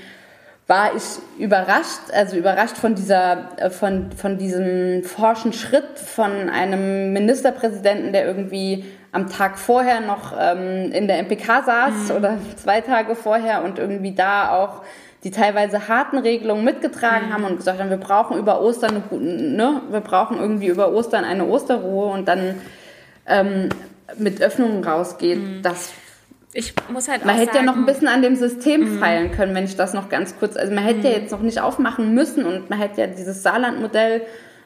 [0.67, 1.03] war ich
[1.43, 8.27] überrascht, also überrascht von dieser, äh, von, von diesem forschen Schritt von einem Ministerpräsidenten, der
[8.27, 12.17] irgendwie am Tag vorher noch ähm, in der MPK saß mhm.
[12.17, 14.83] oder zwei Tage vorher und irgendwie da auch
[15.25, 17.33] die teilweise harten Regelungen mitgetragen mhm.
[17.33, 21.25] haben und gesagt haben, wir brauchen über Ostern eine, ne, wir brauchen irgendwie über Ostern
[21.25, 22.55] eine Osterruhe und dann
[23.27, 23.69] ähm,
[24.17, 25.39] mit Öffnungen rausgeht.
[25.39, 25.63] Mhm.
[25.63, 25.93] Das
[26.55, 28.99] ich muss halt man hätte sagen, ja noch ein bisschen an dem System mhm.
[28.99, 30.57] feilen können, wenn ich das noch ganz kurz.
[30.57, 31.23] Also man hätte ja mhm.
[31.23, 34.23] jetzt noch nicht aufmachen müssen und man hätte ja dieses Saarland-Modell,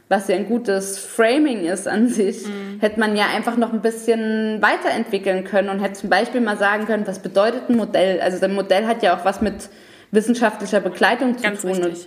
[0.09, 2.79] was ja ein gutes Framing ist an sich, mhm.
[2.81, 6.87] hätte man ja einfach noch ein bisschen weiterentwickeln können und hätte zum Beispiel mal sagen
[6.87, 8.21] können, was bedeutet ein Modell?
[8.21, 9.69] Also das Modell hat ja auch was mit
[10.13, 11.71] wissenschaftlicher Begleitung zu Ganz tun.
[11.73, 12.07] Richtig.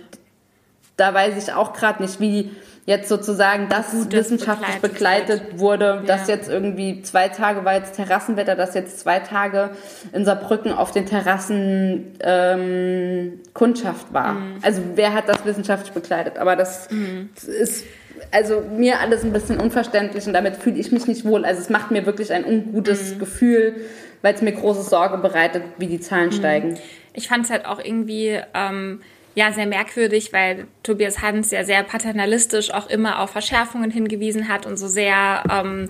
[0.96, 2.50] da weiß ich auch gerade nicht, wie,
[2.86, 6.02] jetzt sozusagen das Gut, wissenschaftlich begleitet, begleitet wurde, ja.
[6.02, 9.70] dass jetzt irgendwie zwei Tage war jetzt Terrassenwetter, dass jetzt zwei Tage
[10.12, 14.34] in Saarbrücken auf den Terrassen ähm, Kundschaft war.
[14.34, 14.58] Mhm.
[14.62, 16.38] Also wer hat das wissenschaftlich begleitet?
[16.38, 17.30] Aber das mhm.
[17.60, 17.84] ist
[18.30, 21.44] also mir alles ein bisschen unverständlich und damit fühle ich mich nicht wohl.
[21.44, 23.18] Also es macht mir wirklich ein ungutes mhm.
[23.18, 23.74] Gefühl,
[24.22, 26.32] weil es mir große Sorge bereitet, wie die Zahlen mhm.
[26.32, 26.78] steigen.
[27.16, 29.00] Ich fand es halt auch irgendwie ähm,
[29.34, 34.66] ja sehr merkwürdig, weil Tobias Hans ja sehr paternalistisch auch immer auf Verschärfungen hingewiesen hat
[34.66, 35.88] und so sehr ähm,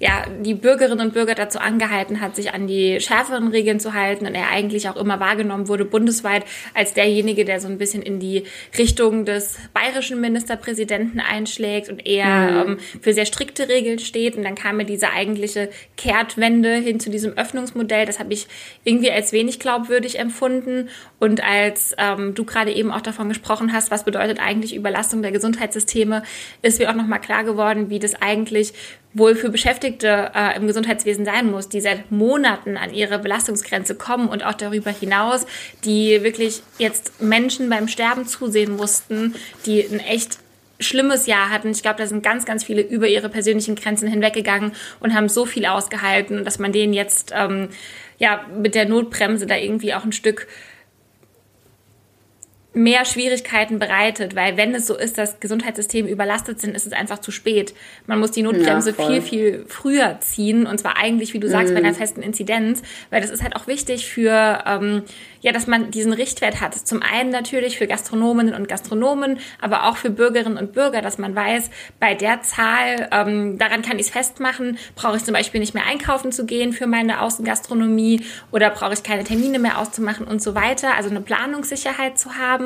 [0.00, 4.26] ja, die Bürgerinnen und Bürger dazu angehalten hat, sich an die schärferen Regeln zu halten
[4.26, 8.18] und er eigentlich auch immer wahrgenommen wurde bundesweit als derjenige, der so ein bisschen in
[8.18, 8.44] die
[8.78, 12.72] Richtung des bayerischen Ministerpräsidenten einschlägt und eher mhm.
[12.72, 14.36] ähm, für sehr strikte Regeln steht.
[14.36, 18.06] Und dann kam mir diese eigentliche Kehrtwende hin zu diesem Öffnungsmodell.
[18.06, 18.46] Das habe ich
[18.84, 20.88] irgendwie als wenig glaubwürdig empfunden.
[21.18, 25.32] Und als ähm, du gerade eben auch davon gesprochen hast, was bedeutet eigentlich Überlastung der
[25.32, 26.22] Gesundheitssysteme,
[26.62, 28.72] ist mir auch nochmal klar geworden, wie das eigentlich
[29.12, 34.28] wohl für Beschäftigte äh, im Gesundheitswesen sein muss, die seit Monaten an ihre Belastungsgrenze kommen
[34.28, 35.46] und auch darüber hinaus,
[35.84, 39.34] die wirklich jetzt Menschen beim Sterben zusehen mussten,
[39.66, 40.38] die ein echt
[40.78, 41.70] schlimmes Jahr hatten.
[41.70, 45.44] Ich glaube, da sind ganz, ganz viele über ihre persönlichen Grenzen hinweggegangen und haben so
[45.44, 47.68] viel ausgehalten, dass man denen jetzt ähm,
[48.18, 50.46] ja mit der Notbremse da irgendwie auch ein Stück
[52.72, 57.18] mehr Schwierigkeiten bereitet, weil wenn es so ist, dass Gesundheitssysteme überlastet sind, ist es einfach
[57.18, 57.74] zu spät.
[58.06, 61.70] Man muss die Notbremse ja, viel, viel früher ziehen und zwar eigentlich, wie du sagst,
[61.70, 61.74] mhm.
[61.74, 65.02] bei einer festen Inzidenz, weil das ist halt auch wichtig für ähm,
[65.40, 66.74] ja, dass man diesen Richtwert hat.
[66.74, 71.34] Zum einen natürlich für Gastronominnen und Gastronomen, aber auch für Bürgerinnen und Bürger, dass man
[71.34, 75.74] weiß, bei der Zahl, ähm, daran kann ich es festmachen, brauche ich zum Beispiel nicht
[75.74, 80.42] mehr einkaufen zu gehen für meine Außengastronomie oder brauche ich keine Termine mehr auszumachen und
[80.42, 80.94] so weiter.
[80.96, 82.59] Also eine Planungssicherheit zu haben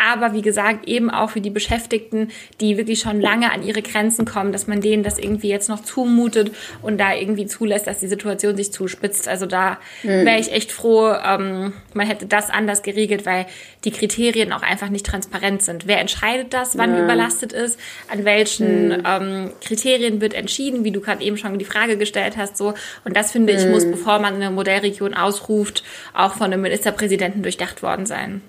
[0.00, 2.30] aber wie gesagt eben auch für die Beschäftigten,
[2.60, 5.82] die wirklich schon lange an ihre Grenzen kommen, dass man denen das irgendwie jetzt noch
[5.82, 9.28] zumutet und da irgendwie zulässt, dass die Situation sich zuspitzt.
[9.28, 10.24] Also da mhm.
[10.24, 13.44] wäre ich echt froh, ähm, man hätte das anders geregelt, weil
[13.84, 15.86] die Kriterien auch einfach nicht transparent sind.
[15.86, 17.04] Wer entscheidet das, wann ja.
[17.04, 17.78] überlastet ist,
[18.10, 19.02] an welchen mhm.
[19.04, 22.72] ähm, Kriterien wird entschieden, wie du gerade eben schon die Frage gestellt hast, so.
[23.04, 23.90] Und das finde ich, muss, hm.
[23.90, 25.82] bevor man eine Modellregion ausruft,
[26.14, 28.40] auch von einem Ministerpräsidenten durchdacht worden sein.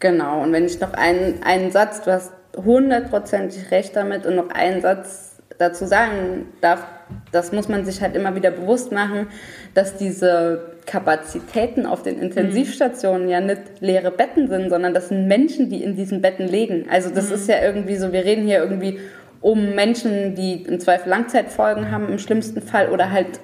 [0.00, 4.50] Genau, und wenn ich noch einen, einen Satz, du hast hundertprozentig recht damit und noch
[4.50, 6.86] einen Satz dazu sagen darf,
[7.32, 9.28] das muss man sich halt immer wieder bewusst machen,
[9.74, 13.28] dass diese Kapazitäten auf den Intensivstationen mhm.
[13.28, 16.86] ja nicht leere Betten sind, sondern das sind Menschen, die in diesen Betten liegen.
[16.90, 17.34] Also das mhm.
[17.34, 19.00] ist ja irgendwie so, wir reden hier irgendwie
[19.40, 23.40] um Menschen, die im Zweifel Langzeitfolgen haben im schlimmsten Fall oder halt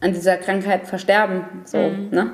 [0.00, 1.44] an dieser Krankheit versterben.
[1.64, 2.08] So, mhm.
[2.10, 2.32] ne?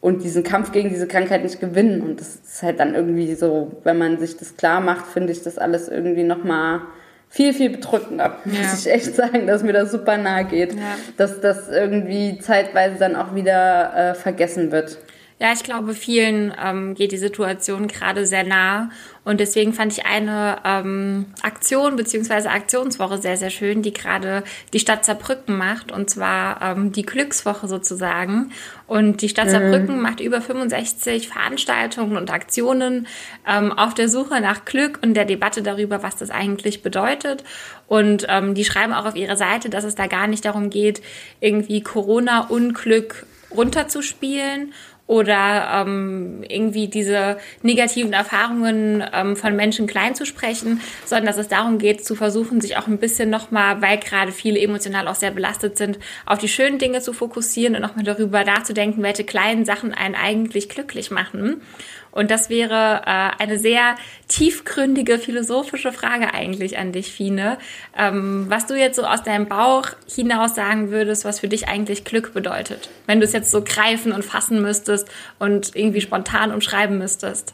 [0.00, 2.02] Und diesen Kampf gegen diese Krankheit nicht gewinnen.
[2.02, 5.42] Und das ist halt dann irgendwie so, wenn man sich das klar macht, finde ich
[5.42, 6.82] das alles irgendwie nochmal
[7.30, 8.62] viel, viel bedrückender, ja.
[8.62, 10.96] muss ich echt sagen, dass mir das super nahe geht, ja.
[11.16, 14.98] dass das irgendwie zeitweise dann auch wieder äh, vergessen wird.
[15.40, 18.90] Ja, ich glaube, vielen ähm, geht die Situation gerade sehr nah.
[19.22, 22.48] Und deswegen fand ich eine ähm, Aktion bzw.
[22.48, 25.92] Aktionswoche sehr, sehr schön, die gerade die Stadt Saarbrücken macht.
[25.92, 28.50] Und zwar ähm, die Glückswoche sozusagen.
[28.88, 29.50] Und die Stadt mhm.
[29.50, 33.06] Saarbrücken macht über 65 Veranstaltungen und Aktionen
[33.46, 37.44] ähm, auf der Suche nach Glück und der Debatte darüber, was das eigentlich bedeutet.
[37.86, 41.00] Und ähm, die schreiben auch auf ihrer Seite, dass es da gar nicht darum geht,
[41.38, 43.24] irgendwie Corona-Unglück
[43.54, 44.72] runterzuspielen
[45.08, 51.48] oder ähm, irgendwie diese negativen Erfahrungen ähm, von Menschen klein zu sprechen, sondern dass es
[51.48, 55.30] darum geht, zu versuchen, sich auch ein bisschen nochmal, weil gerade viele emotional auch sehr
[55.30, 59.94] belastet sind, auf die schönen Dinge zu fokussieren und nochmal darüber nachzudenken, welche kleinen Sachen
[59.94, 61.62] einen eigentlich glücklich machen.
[62.10, 63.96] Und das wäre äh, eine sehr
[64.28, 67.58] tiefgründige philosophische Frage eigentlich an dich, Fine.
[67.96, 72.04] Ähm, was du jetzt so aus deinem Bauch hinaus sagen würdest, was für dich eigentlich
[72.04, 76.98] Glück bedeutet, wenn du es jetzt so greifen und fassen müsstest und irgendwie spontan umschreiben
[76.98, 77.52] müsstest.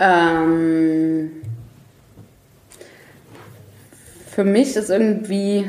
[0.00, 1.30] Ähm,
[4.30, 5.68] für mich ist irgendwie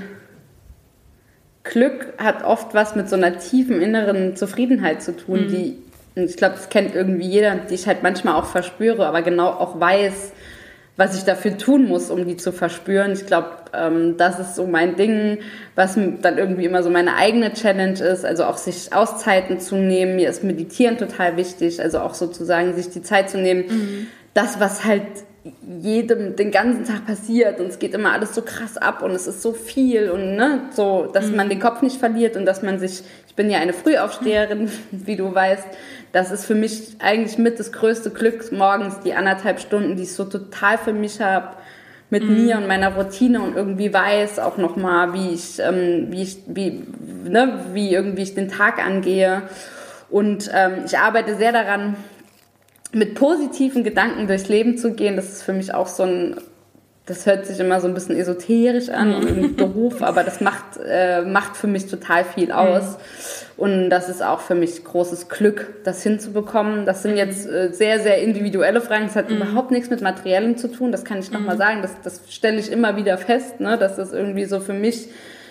[1.63, 5.47] Glück hat oft was mit so einer tiefen inneren Zufriedenheit zu tun, mhm.
[5.49, 5.77] die
[6.19, 9.47] und ich glaube, das kennt irgendwie jeder, die ich halt manchmal auch verspüre, aber genau
[9.47, 10.33] auch weiß,
[10.99, 13.13] was ich dafür tun muss, um die zu verspüren.
[13.13, 15.37] Ich glaube, ähm, das ist so mein Ding,
[15.75, 18.25] was dann irgendwie immer so meine eigene Challenge ist.
[18.25, 20.17] Also auch sich Auszeiten zu nehmen.
[20.17, 21.81] Mir ist Meditieren total wichtig.
[21.81, 24.07] Also auch sozusagen sich die Zeit zu nehmen, mhm.
[24.33, 25.03] das, was halt
[25.81, 29.25] jedem den ganzen Tag passiert und es geht immer alles so krass ab und es
[29.25, 31.37] ist so viel und ne, so, dass mhm.
[31.37, 35.15] man den Kopf nicht verliert und dass man sich, ich bin ja eine Frühaufsteherin, wie
[35.15, 35.65] du weißt,
[36.11, 40.13] das ist für mich eigentlich mit das größte Glück morgens, die anderthalb Stunden, die ich
[40.13, 41.49] so total für mich habe
[42.09, 42.45] mit mhm.
[42.45, 46.83] mir und meiner Routine und irgendwie weiß auch nochmal, wie ich, ähm, wie ich, wie,
[47.25, 49.43] ne, wie irgendwie ich den Tag angehe.
[50.09, 51.95] Und ähm, ich arbeite sehr daran,
[52.91, 55.15] mit positiven Gedanken durchs Leben zu gehen.
[55.15, 56.37] Das ist für mich auch so ein
[57.09, 60.77] das hört sich immer so ein bisschen esoterisch an und im Beruf, aber das macht,
[60.85, 62.83] äh, macht für mich total viel aus.
[62.83, 63.38] Mhm.
[63.59, 66.85] Und das ist auch für mich großes Glück, das hinzubekommen.
[66.85, 69.05] Das sind jetzt äh, sehr, sehr individuelle Fragen.
[69.05, 69.37] Das hat mhm.
[69.37, 70.91] überhaupt nichts mit Materiellem zu tun.
[70.91, 71.59] Das kann ich nochmal mhm.
[71.59, 71.81] sagen.
[71.81, 73.77] Das, das stelle ich immer wieder fest, ne?
[73.77, 75.09] dass das irgendwie so für mich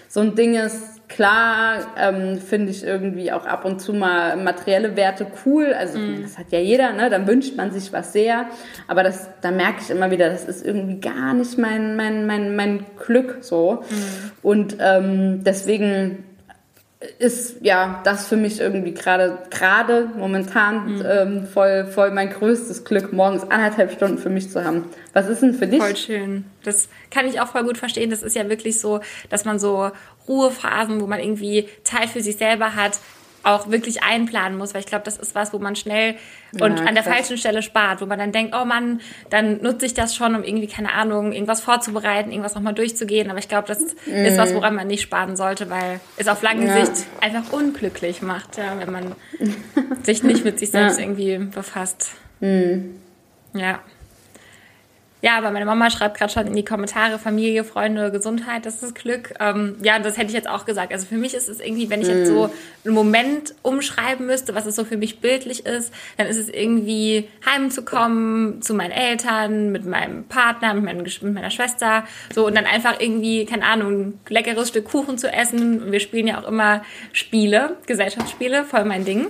[0.09, 4.95] so ein Ding ist, Klar ähm, finde ich irgendwie auch ab und zu mal materielle
[4.95, 5.73] Werte cool.
[5.73, 6.23] Also mm.
[6.23, 7.09] das hat ja jeder, ne?
[7.09, 8.47] Dann wünscht man sich was sehr.
[8.89, 12.55] Aber das, da merke ich immer wieder, das ist irgendwie gar nicht mein, mein, mein,
[12.57, 13.83] mein Glück so.
[13.89, 14.47] Mm.
[14.47, 16.25] Und ähm, deswegen
[17.21, 21.05] ist ja das für mich irgendwie gerade gerade momentan mhm.
[21.07, 24.87] ähm, voll voll mein größtes Glück morgens anderthalb Stunden für mich zu haben.
[25.13, 25.81] Was ist denn für dich?
[25.81, 26.45] Voll schön.
[26.65, 28.11] Das kann ich auch voll gut verstehen.
[28.11, 29.93] Das ist ja wirklich so, dass man so
[30.27, 32.99] Ruhephasen, wo man irgendwie Zeit für sich selber hat,
[33.43, 36.17] auch wirklich einplanen muss, weil ich glaube, das ist was, wo man schnell
[36.61, 39.87] und ja, an der falschen Stelle spart, wo man dann denkt, oh Mann, dann nutze
[39.87, 43.31] ich das schon, um irgendwie, keine Ahnung, irgendwas vorzubereiten, irgendwas nochmal durchzugehen.
[43.31, 44.11] Aber ich glaube, das mm.
[44.11, 46.85] ist was, woran man nicht sparen sollte, weil es auf lange ja.
[46.85, 49.15] Sicht einfach unglücklich macht, ja, wenn man
[50.03, 52.11] sich nicht mit sich selbst irgendwie befasst.
[52.41, 52.95] Mm.
[53.55, 53.81] Ja.
[55.21, 58.95] Ja, aber meine Mama schreibt gerade schon in die Kommentare Familie, Freunde, Gesundheit, das ist
[58.95, 59.35] Glück.
[59.41, 60.93] Ähm, ja, das hätte ich jetzt auch gesagt.
[60.93, 62.51] Also für mich ist es irgendwie, wenn ich jetzt so mm.
[62.85, 67.29] einen Moment umschreiben müsste, was es so für mich bildlich ist, dann ist es irgendwie
[67.45, 72.67] heimzukommen zu meinen Eltern, mit meinem Partner, mit, meinem, mit meiner Schwester, so und dann
[72.67, 75.83] einfach irgendwie, keine Ahnung, ein leckeres Stück Kuchen zu essen.
[75.83, 79.27] Und wir spielen ja auch immer Spiele, Gesellschaftsspiele, voll mein Ding.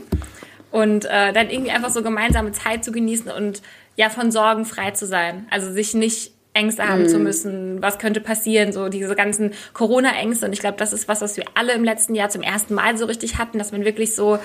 [0.70, 3.62] Und äh, dann irgendwie einfach so gemeinsame Zeit zu genießen und
[3.98, 5.46] ja von Sorgen frei zu sein.
[5.50, 7.08] Also sich nicht Ängste haben mm.
[7.08, 10.46] zu müssen, was könnte passieren, so diese ganzen Corona-Ängste.
[10.46, 12.96] Und ich glaube, das ist was, was wir alle im letzten Jahr zum ersten Mal
[12.96, 14.38] so richtig hatten, dass man wirklich so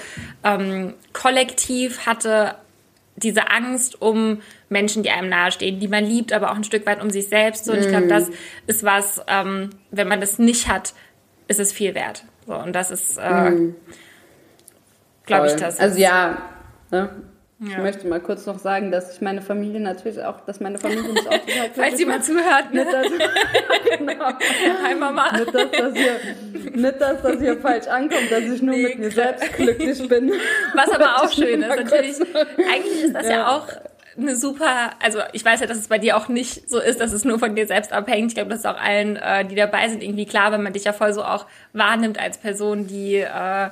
[0.44, 2.56] ähm, kollektiv hatte
[3.16, 7.00] diese Angst um Menschen, die einem nahestehen, die man liebt, aber auch ein Stück weit
[7.00, 7.66] um sich selbst.
[7.66, 8.10] So, und ich glaube, mm.
[8.10, 8.32] das
[8.66, 10.94] ist was, ähm, wenn man das nicht hat,
[11.48, 12.24] ist es viel wert.
[12.48, 13.76] So, und das ist, äh, mm.
[15.28, 15.80] glaube ich, das.
[15.80, 16.42] Also ja,
[16.90, 17.10] ne?
[17.66, 21.14] Ich möchte mal kurz noch sagen, dass ich meine Familie natürlich auch, dass meine Familie
[21.14, 22.84] mich auch total Falls mal zuhört, ne?
[22.84, 23.08] Nicht, dass,
[23.98, 24.32] genau.
[24.84, 25.32] Hi Mama.
[25.38, 26.20] Nicht, dass das, hier,
[26.74, 30.32] nicht, dass das hier falsch ankommt, dass ich nur nee, mit mir selbst glücklich bin.
[30.74, 31.70] Was aber auch schön ist.
[31.70, 32.16] Natürlich,
[32.72, 33.68] eigentlich ist das ja, ja auch
[34.18, 37.14] eine super, also ich weiß ja, dass es bei dir auch nicht so ist, dass
[37.14, 38.32] es nur von dir selbst abhängt.
[38.32, 40.84] Ich glaube, das ist auch allen, äh, die dabei sind, irgendwie klar, wenn man dich
[40.84, 43.70] ja voll so auch wahrnimmt als Person, die äh,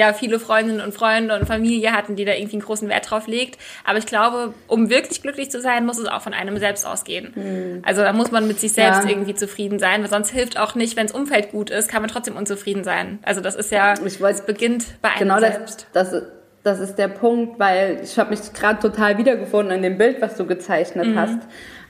[0.00, 3.26] ja viele Freundinnen und Freunde und Familie hatten, die da irgendwie einen großen Wert drauf
[3.26, 3.58] legt.
[3.84, 7.32] Aber ich glaube, um wirklich glücklich zu sein, muss es auch von einem selbst ausgehen.
[7.34, 7.82] Mhm.
[7.84, 9.10] Also da muss man mit sich selbst ja.
[9.10, 12.10] irgendwie zufrieden sein, weil sonst hilft auch nicht, wenn das Umfeld gut ist, kann man
[12.10, 13.18] trotzdem unzufrieden sein.
[13.22, 15.86] Also das ist ja, ich weiß, es beginnt bei einem genau selbst.
[15.92, 16.22] Das, das,
[16.62, 20.36] das ist der Punkt, weil ich habe mich gerade total wiedergefunden in dem Bild, was
[20.36, 21.18] du gezeichnet mhm.
[21.18, 21.38] hast.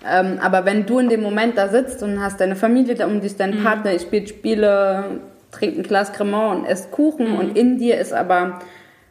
[0.09, 3.21] Ähm, aber wenn du in dem Moment da sitzt und hast deine Familie da um
[3.21, 3.65] dich, deinen mhm.
[3.65, 7.39] Partner, ich spiele Spiele, trinkt ein Glas Cremant und esst Kuchen mhm.
[7.39, 8.61] und in dir ist aber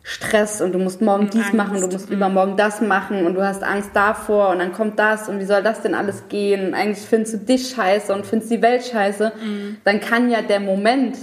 [0.04, 1.54] Stress und du musst morgen und dies Angst.
[1.56, 2.16] machen, du musst mhm.
[2.16, 5.62] übermorgen das machen und du hast Angst davor und dann kommt das und wie soll
[5.62, 6.74] das denn alles gehen?
[6.74, 9.34] eigentlich findest du dich scheiße und findest die Welt scheiße.
[9.44, 9.78] Mhm.
[9.84, 11.18] Dann kann ja der Moment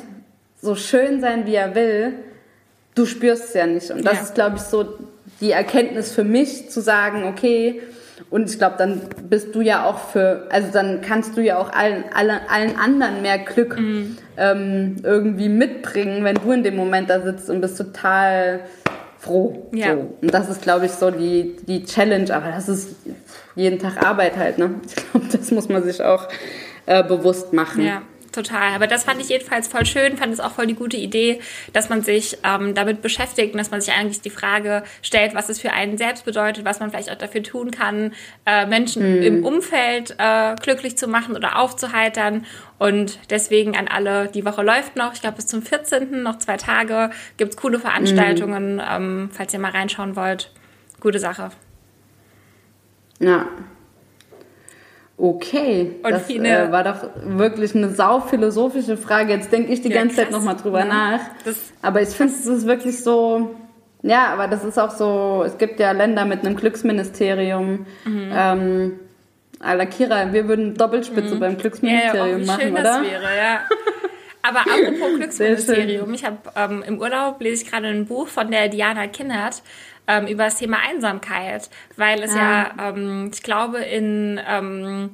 [0.60, 2.14] so schön sein, wie er will,
[2.94, 3.90] du spürst es ja nicht.
[3.90, 4.22] Und das ja.
[4.22, 4.98] ist, glaube ich, so
[5.40, 7.80] die Erkenntnis für mich, zu sagen, okay,
[8.30, 11.72] und ich glaube, dann bist du ja auch für, also dann kannst du ja auch
[11.72, 14.16] allen, allen, allen anderen mehr Glück mhm.
[14.36, 18.60] ähm, irgendwie mitbringen, wenn du in dem Moment da sitzt und bist total
[19.18, 19.68] froh.
[19.72, 19.94] Ja.
[19.94, 20.16] So.
[20.22, 22.96] Und das ist, glaube ich, so die, die Challenge, aber das ist
[23.54, 24.70] jeden Tag Arbeit halt, ne?
[24.86, 26.28] Ich glaube, das muss man sich auch
[26.86, 27.84] äh, bewusst machen.
[27.84, 28.02] Ja
[28.36, 28.74] total.
[28.74, 31.40] Aber das fand ich jedenfalls voll schön, fand es auch voll die gute Idee,
[31.72, 35.48] dass man sich ähm, damit beschäftigt und dass man sich eigentlich die Frage stellt, was
[35.48, 38.12] es für einen selbst bedeutet, was man vielleicht auch dafür tun kann,
[38.46, 39.22] äh, Menschen mhm.
[39.22, 42.46] im Umfeld äh, glücklich zu machen oder aufzuheitern.
[42.78, 46.22] Und deswegen an alle, die Woche läuft noch, ich glaube bis zum 14.
[46.22, 48.82] noch zwei Tage, gibt's coole Veranstaltungen, mhm.
[48.88, 50.52] ähm, falls ihr mal reinschauen wollt.
[51.00, 51.50] Gute Sache.
[53.18, 53.48] Ja,
[55.18, 59.32] Okay, und das äh, war doch wirklich eine sauphilosophische Frage.
[59.32, 60.24] Jetzt denke ich die ja, ganze krass.
[60.26, 60.84] Zeit nochmal drüber ja.
[60.84, 61.20] nach.
[61.44, 63.54] Das, aber ich finde, es ist wirklich so,
[64.02, 67.86] ja, aber das ist auch so, es gibt ja Länder mit einem Glücksministerium.
[68.04, 68.32] Mhm.
[68.34, 68.92] Ähm,
[69.60, 71.40] Ala Kira, wir würden Doppelspitze mhm.
[71.40, 72.82] beim Glücksministerium ja, ja, machen, oder?
[72.82, 73.60] Das wäre, ja.
[74.42, 78.68] Aber apropos Glücksministerium, ich habe ähm, im Urlaub lese ich gerade ein Buch von der
[78.68, 79.62] Diana Kinnert
[80.06, 85.10] ähm, über das Thema Einsamkeit, weil es ja, ja ähm, ich glaube, in ähm,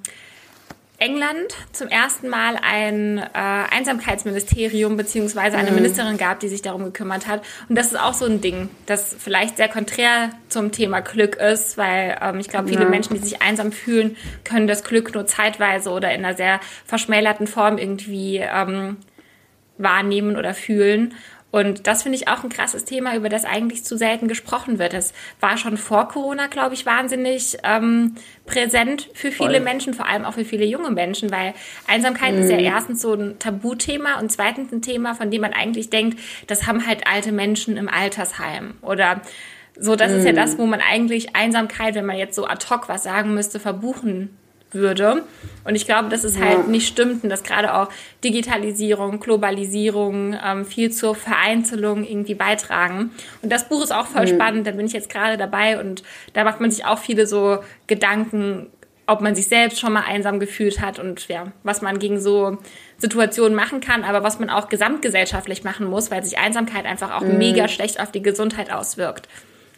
[1.02, 5.76] England zum ersten Mal ein äh, Einsamkeitsministerium beziehungsweise eine mhm.
[5.78, 7.42] Ministerin gab, die sich darum gekümmert hat.
[7.68, 11.76] Und das ist auch so ein Ding, das vielleicht sehr konträr zum Thema Glück ist,
[11.76, 12.88] weil ähm, ich glaube, viele ja.
[12.88, 17.48] Menschen, die sich einsam fühlen, können das Glück nur zeitweise oder in einer sehr verschmälerten
[17.48, 18.98] Form irgendwie ähm,
[19.78, 21.14] wahrnehmen oder fühlen.
[21.52, 24.94] Und das finde ich auch ein krasses Thema, über das eigentlich zu selten gesprochen wird.
[24.94, 28.14] Es war schon vor Corona, glaube ich, wahnsinnig ähm,
[28.46, 29.60] präsent für viele Voll.
[29.60, 31.52] Menschen, vor allem auch für viele junge Menschen, weil
[31.86, 32.40] Einsamkeit mhm.
[32.40, 32.64] ist ja mhm.
[32.64, 36.86] erstens so ein Tabuthema und zweitens ein Thema, von dem man eigentlich denkt, das haben
[36.86, 39.20] halt alte Menschen im Altersheim oder
[39.78, 40.18] so, das mhm.
[40.18, 40.36] ist ja mhm.
[40.36, 44.38] das, wo man eigentlich Einsamkeit, wenn man jetzt so ad hoc was sagen müsste, verbuchen
[44.74, 45.22] würde.
[45.64, 46.44] Und ich glaube, dass es ja.
[46.44, 47.88] halt nicht stimmt und dass gerade auch
[48.24, 53.11] Digitalisierung, Globalisierung ähm, viel zur Vereinzelung irgendwie beitragen.
[53.42, 54.35] Und das Buch ist auch voll mhm.
[54.35, 57.58] spannend, da bin ich jetzt gerade dabei und da macht man sich auch viele so
[57.87, 58.68] Gedanken,
[59.06, 62.58] ob man sich selbst schon mal einsam gefühlt hat und ja, was man gegen so
[62.98, 67.22] Situationen machen kann, aber was man auch gesamtgesellschaftlich machen muss, weil sich Einsamkeit einfach auch
[67.22, 67.38] mhm.
[67.38, 69.28] mega schlecht auf die Gesundheit auswirkt.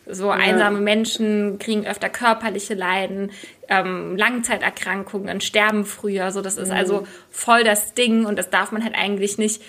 [0.07, 0.33] So ja.
[0.33, 3.31] einsame Menschen kriegen öfter körperliche Leiden,
[3.69, 6.31] ähm, Langzeiterkrankungen, sterben früher.
[6.31, 6.77] So, das ist mhm.
[6.77, 9.63] also voll das Ding und das darf man halt eigentlich nicht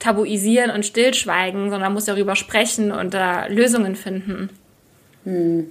[0.00, 4.50] tabuisieren und stillschweigen, sondern muss darüber sprechen und da äh, Lösungen finden.
[5.24, 5.68] Hm.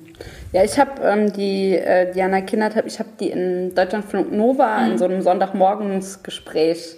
[0.53, 4.81] Ja, ich habe ähm, die äh, Diana Kindert, hab, ich habe die in Deutschlandfunk Nova
[4.81, 4.91] mhm.
[4.91, 6.95] in so einem Sonntagmorgensgespräch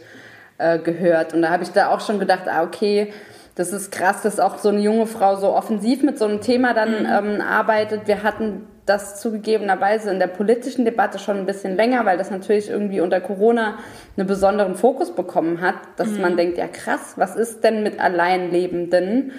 [0.58, 3.14] äh, gehört und da habe ich da auch schon gedacht, ah okay,
[3.56, 6.74] das ist krass, dass auch so eine junge Frau so offensiv mit so einem Thema
[6.74, 7.36] dann mhm.
[7.36, 8.08] ähm, arbeitet.
[8.08, 12.70] Wir hatten das zugegebenerweise in der politischen Debatte schon ein bisschen länger, weil das natürlich
[12.70, 13.78] irgendwie unter Corona
[14.18, 16.22] einen besonderen Fokus bekommen hat, dass mhm.
[16.22, 19.34] man denkt, ja krass, was ist denn mit Alleinlebenden?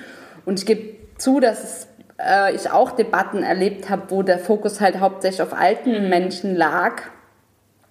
[0.44, 5.00] Und ich gebe zu, dass äh, ich auch Debatten erlebt habe, wo der Fokus halt
[5.00, 6.08] hauptsächlich auf alten mhm.
[6.08, 7.02] Menschen lag.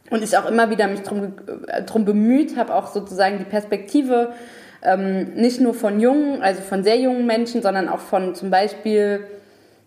[0.10, 1.34] Und ich auch immer wieder mich drum,
[1.68, 4.34] äh, drum bemüht habe, auch sozusagen die Perspektive
[4.84, 9.22] ähm, nicht nur von jungen, also von sehr jungen Menschen, sondern auch von zum Beispiel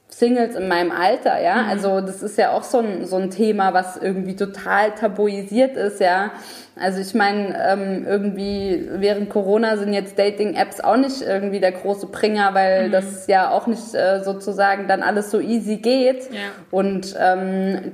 [0.08, 1.62] Singles in meinem Alter, ja.
[1.62, 1.68] Mhm.
[1.70, 6.00] Also das ist ja auch so ein, so ein Thema, was irgendwie total tabuisiert ist,
[6.00, 6.30] ja.
[6.76, 12.06] Also ich meine, ähm, irgendwie während Corona sind jetzt Dating-Apps auch nicht irgendwie der große
[12.06, 12.92] Bringer, weil mhm.
[12.92, 16.32] das ja auch nicht äh, sozusagen dann alles so easy geht.
[16.32, 16.40] Ja.
[16.70, 17.92] Und ähm,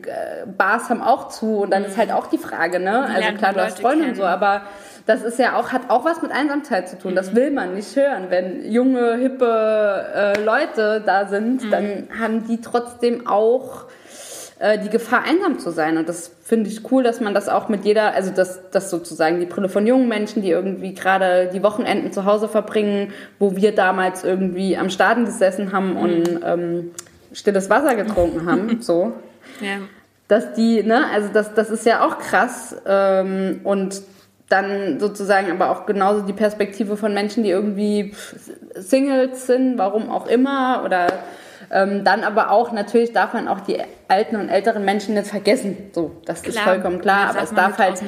[0.57, 1.89] Bars haben auch zu und dann mhm.
[1.89, 3.05] ist halt auch die Frage, ne?
[3.05, 4.63] Also klar, du hast Freunde und so, aber
[5.07, 7.15] das ist ja auch, hat auch was mit Einsamkeit zu tun.
[7.15, 7.37] Das mhm.
[7.37, 8.27] will man nicht hören.
[8.29, 11.71] Wenn junge, hippe äh, Leute da sind, mhm.
[11.71, 13.87] dann haben die trotzdem auch
[14.61, 15.97] äh, die Gefahr, einsam zu sein.
[15.97, 19.41] Und das finde ich cool, dass man das auch mit jeder, also dass das sozusagen
[19.41, 23.75] die Brille von jungen Menschen, die irgendwie gerade die Wochenenden zu Hause verbringen, wo wir
[23.75, 25.97] damals irgendwie am Staden gesessen haben mhm.
[25.97, 26.91] und ähm,
[27.33, 29.13] stilles Wasser getrunken haben, so.
[29.61, 29.79] Ja.
[30.29, 32.77] Dass die, ne, also das, das ist ja auch krass.
[32.87, 34.03] Ähm, und
[34.51, 38.15] dann sozusagen aber auch genauso die Perspektive von Menschen, die irgendwie
[38.75, 41.07] Singles sind, warum auch immer, oder
[41.71, 45.77] ähm, dann aber auch, natürlich darf man auch die alten und älteren Menschen nicht vergessen.
[45.93, 48.03] So, das klar, ist vollkommen klar, aber es darf halt.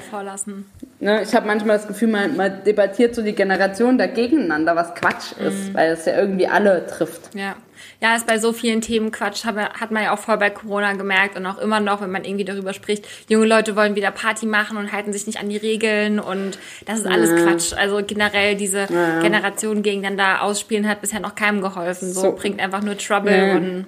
[0.99, 4.95] Ne, ich habe manchmal das Gefühl, man, man debattiert so die Generation da gegeneinander, was
[4.95, 5.75] Quatsch ist, mhm.
[5.75, 7.35] weil es ja irgendwie alle trifft.
[7.35, 7.55] Ja
[8.03, 11.37] ja, ist bei so vielen Themen Quatsch, hat man ja auch voll bei Corona gemerkt
[11.37, 14.77] und auch immer noch, wenn man irgendwie darüber spricht, junge Leute wollen wieder Party machen
[14.77, 17.37] und halten sich nicht an die Regeln und das ist alles ja.
[17.37, 17.73] Quatsch.
[17.75, 19.21] Also generell diese ja.
[19.21, 22.13] Generation gegeneinander ausspielen hat bisher noch keinem geholfen.
[22.13, 22.33] So, so.
[22.33, 23.55] bringt einfach nur Trouble ja.
[23.55, 23.87] und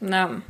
[0.00, 0.40] na.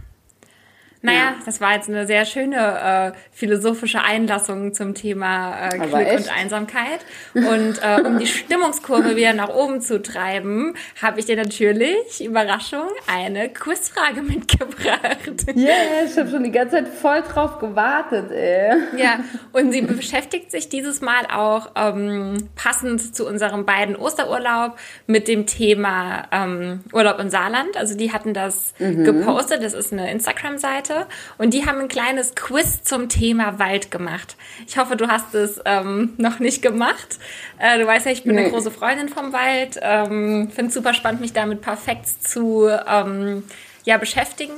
[1.03, 1.35] Naja, ja.
[1.47, 6.27] das war jetzt eine sehr schöne äh, philosophische Einlassung zum Thema äh, Glück echt?
[6.27, 7.01] und Einsamkeit.
[7.33, 12.89] Und äh, um die Stimmungskurve wieder nach oben zu treiben, habe ich dir natürlich, Überraschung,
[13.07, 15.47] eine Quizfrage mitgebracht.
[15.57, 18.77] Yeah, ich habe schon die ganze Zeit voll drauf gewartet, ey.
[18.99, 19.21] Ja,
[19.53, 25.47] und sie beschäftigt sich dieses Mal auch ähm, passend zu unserem beiden Osterurlaub mit dem
[25.47, 27.79] Thema ähm, Urlaub in Saarland.
[27.79, 29.05] Also die hatten das mhm.
[29.05, 31.07] gepostet, das ist eine Instagram-Seite Seite
[31.39, 34.37] und die haben ein kleines Quiz zum Thema Wald gemacht.
[34.67, 37.19] Ich hoffe, du hast es ähm, noch nicht gemacht.
[37.59, 38.43] Äh, du weißt ja, ich bin nee.
[38.43, 39.79] eine große Freundin vom Wald.
[39.81, 43.45] Ähm, Finde es super spannend, mich damit perfekt zu ähm,
[43.85, 44.55] ja, beschäftigen.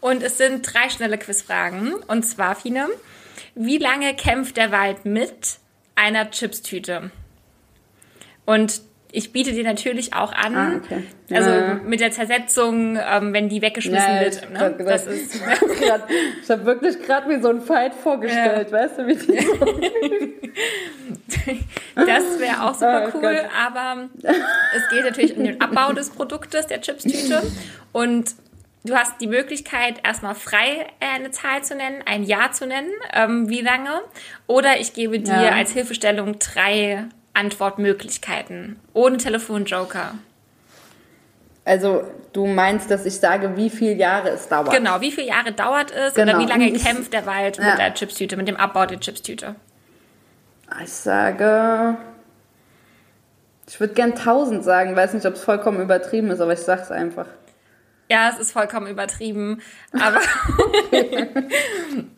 [0.00, 1.94] Und es sind drei schnelle Quizfragen.
[1.94, 2.88] Und zwar, Fine,
[3.54, 5.58] wie lange kämpft der Wald mit
[5.94, 7.10] einer Chipstüte?
[8.46, 8.82] Und
[9.16, 10.56] ich biete dir natürlich auch an.
[10.56, 11.04] Ah, okay.
[11.32, 11.74] Also Ja.
[11.84, 14.34] mit der Zersetzung, ähm, wenn die weggeschmissen Ja, wird.
[14.42, 14.74] ich Ne?
[14.84, 15.34] Das ist,
[16.42, 19.64] ich habe wirklich gerade mir so einen Fight vorgestellt, weißt du, wie die so
[22.06, 23.50] das wäre auch super Oh cool, Gott.
[23.66, 24.08] aber
[24.76, 27.42] es geht natürlich um den Abbau des Produktes, der Chipstüte.
[27.92, 28.34] Und
[28.84, 32.90] du hast die Möglichkeit, erstmal frei äh, eine Zahl zu nennen, ein Jahr zu nennen,
[33.12, 34.00] ähm, wie lange.
[34.46, 35.50] Oder ich gebe dir Ja.
[35.52, 37.04] als Hilfestellung drei
[37.34, 38.80] Antwortmöglichkeiten.
[38.92, 40.14] Ohne Telefonjoker.
[41.66, 44.70] Also, du meinst, dass ich sage, wie viele Jahre es dauert?
[44.70, 46.32] Genau, wie viele Jahre dauert es Genau.
[46.36, 47.70] oder wie lange ich- kämpft der Wald Ja.
[47.70, 49.54] mit der Chipstüte, mit dem Abbau der Chipstüte?
[50.82, 51.96] Ich sage,
[53.66, 56.90] ich würde gern 1000 sagen, weiß nicht, ob es vollkommen übertrieben ist, aber ich sag's
[56.90, 57.26] einfach.
[58.10, 59.62] Ja, es ist vollkommen übertrieben,
[59.92, 60.20] aber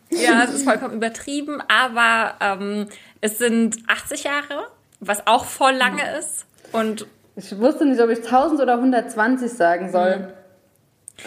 [0.09, 2.87] ja, es ist vollkommen übertrieben, aber ähm,
[3.21, 4.67] es sind 80 Jahre,
[4.99, 6.45] was auch voll lange ist.
[6.71, 10.33] Und Ich wusste nicht, ob ich 1000 oder 120 sagen soll.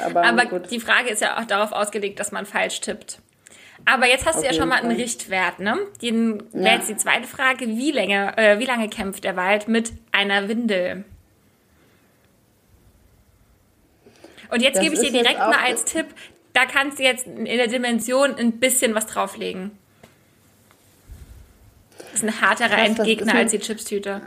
[0.05, 0.71] Aber, aber gut.
[0.71, 3.21] die Frage ist ja auch darauf ausgelegt, dass man falsch tippt.
[3.87, 5.01] Aber jetzt hast Auf du ja schon mal einen Fall.
[5.01, 5.79] Richtwert, ne?
[6.03, 6.65] Den Ja.
[6.65, 10.49] wäre jetzt die zweite Frage, wie lange, äh, wie lange kämpft der Wald mit einer
[10.49, 11.05] Windel?
[14.51, 16.07] Und jetzt Das gebe ich dir direkt mal als Tipp,
[16.53, 19.71] da kannst du jetzt in der Dimension ein bisschen was drauflegen.
[22.13, 24.21] Das ist ein harterer Krass, Endgegner als die Chipstüte.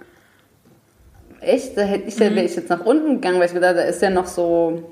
[1.41, 1.77] Echt?
[1.77, 2.36] Da hätte ich, Mhm.
[2.36, 4.91] wäre ich jetzt nach unten gegangen, weil ich gedacht, da ist ja noch so,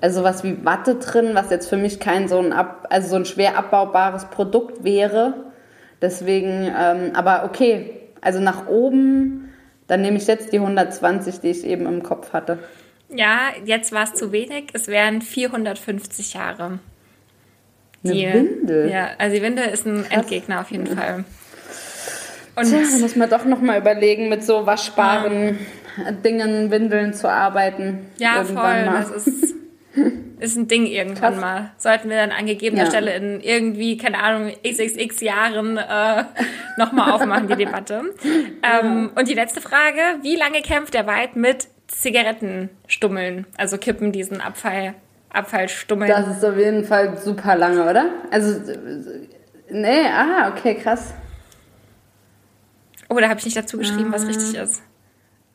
[0.00, 3.16] also was wie Watte drin, was jetzt für mich kein so ein, ab, also so
[3.16, 5.34] ein schwer abbaubares Produkt wäre.
[6.00, 9.52] Deswegen, ähm, aber okay, also nach oben,
[9.88, 12.58] dann nehme ich jetzt die 120, die ich eben im Kopf hatte.
[13.08, 14.66] Ja, jetzt war es zu wenig.
[14.74, 16.78] Es wären 450 Jahre.
[18.04, 18.90] Eine Die- Windel?
[18.90, 21.24] Ja, also die Windel ist ein Endgegner auf jeden Fall.
[22.58, 25.58] Und Tja, da muss man doch noch mal überlegen, mit so waschbaren
[26.24, 28.06] Dingen, Windeln zu arbeiten.
[28.18, 28.54] ja, voll.
[28.54, 28.84] mal.
[28.96, 29.54] Das ist,
[30.40, 31.40] ist ein Ding irgendwann Krass.
[31.40, 31.70] mal.
[31.78, 32.88] Sollten wir dann an gegebener Ja.
[32.90, 36.24] Stelle in irgendwie, keine Ahnung, xxx Jahren äh,
[36.76, 38.02] nochmal aufmachen, die Debatte.
[38.60, 43.46] Ähm, und die letzte Frage, wie lange kämpft der Wald mit Zigarettenstummeln?
[43.56, 44.94] Also Kippen, diesen Abfall,
[45.30, 46.10] Abfallstummeln.
[46.10, 48.06] Das ist auf jeden Fall super lange, oder?
[48.30, 48.76] Also, äh,
[49.70, 51.14] nee, ah, okay, krass.
[53.08, 54.82] Oh, da habe ich nicht dazu geschrieben, was richtig ist.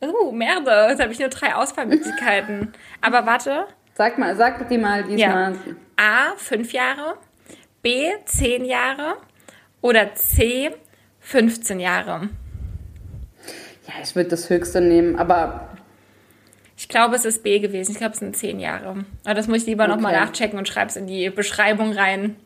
[0.00, 2.72] Oh, Merde, jetzt habe ich nur drei Auswahlmöglichkeiten.
[3.00, 3.66] Aber warte.
[3.94, 5.54] Sag mal, sag die mal diesmal.
[5.96, 7.16] A, fünf Jahre.
[7.82, 9.16] B, zehn Jahre.
[9.80, 10.70] Oder C,
[11.20, 12.28] 15 Jahre.
[13.86, 15.68] Ja, ich würde das höchste nehmen, aber
[16.76, 17.92] Ich glaube, es ist B gewesen.
[17.92, 19.04] Ich glaube, es sind zehn Jahre.
[19.24, 20.24] Aber das muss ich lieber nochmal Okay.
[20.24, 22.36] nachchecken und schreib's in die Beschreibung rein.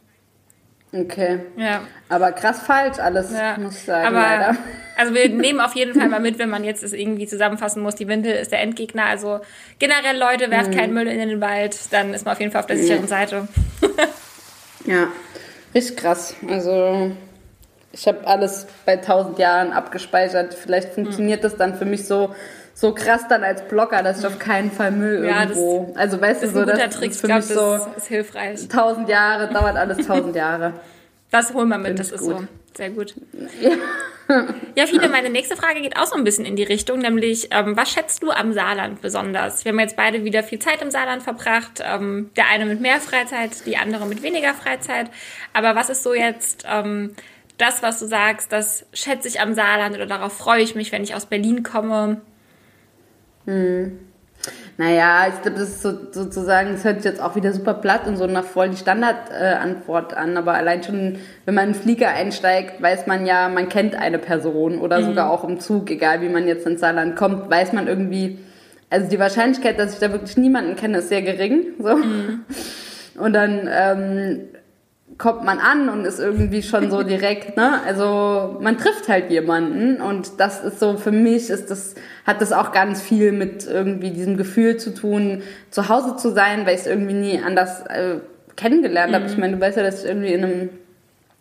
[0.93, 1.41] Okay.
[1.57, 1.81] Ja.
[2.09, 3.57] Aber krass falsch alles, ja.
[3.59, 4.57] muss ich sagen, Aber, leider.
[4.97, 7.95] also wir nehmen auf jeden Fall mal mit, wenn man jetzt es irgendwie zusammenfassen muss.
[7.95, 9.05] Die Windel ist der Endgegner.
[9.07, 9.41] Also
[9.79, 10.77] generell, Leute, werft Mhm.
[10.77, 11.77] keinen Müll in den Wald.
[11.91, 13.49] Dann ist man auf jeden Fall auf der sicheren Seite.
[14.85, 15.09] Ja,
[15.75, 16.35] richtig krass.
[16.49, 17.11] Also,
[17.93, 20.55] ich habe alles bei 1000 Jahren abgespeichert.
[20.55, 22.35] Vielleicht funktioniert das dann für mich so,
[22.81, 25.93] so krass dann als Blogger, dass ich auf keinen Fall Müll Ja, das irgendwo.
[25.97, 27.11] also, weißt du, ein so, guter das Trick.
[27.11, 28.61] ist Ich für mich das so ist hilfreich.
[28.63, 30.75] 1000 Jahre, dauert alles 1000 Jahre.
[31.33, 32.39] Das holen wir mit, Find das ist gut.
[32.39, 32.45] so.
[32.77, 33.15] Sehr gut.
[34.77, 37.77] Ja, Fide, meine nächste Frage geht auch so ein bisschen in die Richtung, nämlich, ähm,
[37.77, 39.65] was schätzt du am Saarland besonders?
[39.65, 41.83] Wir haben jetzt beide wieder viel Zeit im Saarland verbracht.
[41.83, 45.11] Ähm, der eine mit mehr Freizeit, die andere mit weniger Freizeit.
[45.55, 47.15] Aber was ist so jetzt ähm,
[47.57, 51.03] das, was du sagst, das schätze ich am Saarland oder darauf freue ich mich, wenn
[51.03, 52.21] ich aus Berlin komme?
[54.77, 58.07] Naja, ich glaube, das ist so, sozusagen, das hört sich jetzt auch wieder super platt
[58.07, 62.11] und so nach voll die Standardantwort an, aber allein schon, wenn man in den Flieger
[62.11, 66.29] einsteigt, weiß man ja, man kennt eine Person oder sogar auch im Zug, egal wie
[66.29, 68.39] man jetzt ins Saarland kommt, weiß man irgendwie,
[68.89, 71.97] also die Wahrscheinlichkeit, dass ich da wirklich niemanden kenne, ist sehr gering, so.
[73.21, 74.41] Und dann, ähm,
[75.17, 77.81] kommt man an und ist irgendwie schon so direkt, ne?
[77.85, 81.95] Also man trifft halt jemanden und das ist so für mich ist das
[82.25, 86.67] hat das auch ganz viel mit irgendwie diesem Gefühl zu tun, zu Hause zu sein,
[86.67, 88.19] weil ich es irgendwie nie anders äh,
[88.57, 89.27] kennengelernt habe.
[89.27, 90.71] Ich meine, du weißt ja, dass ich irgendwie in einem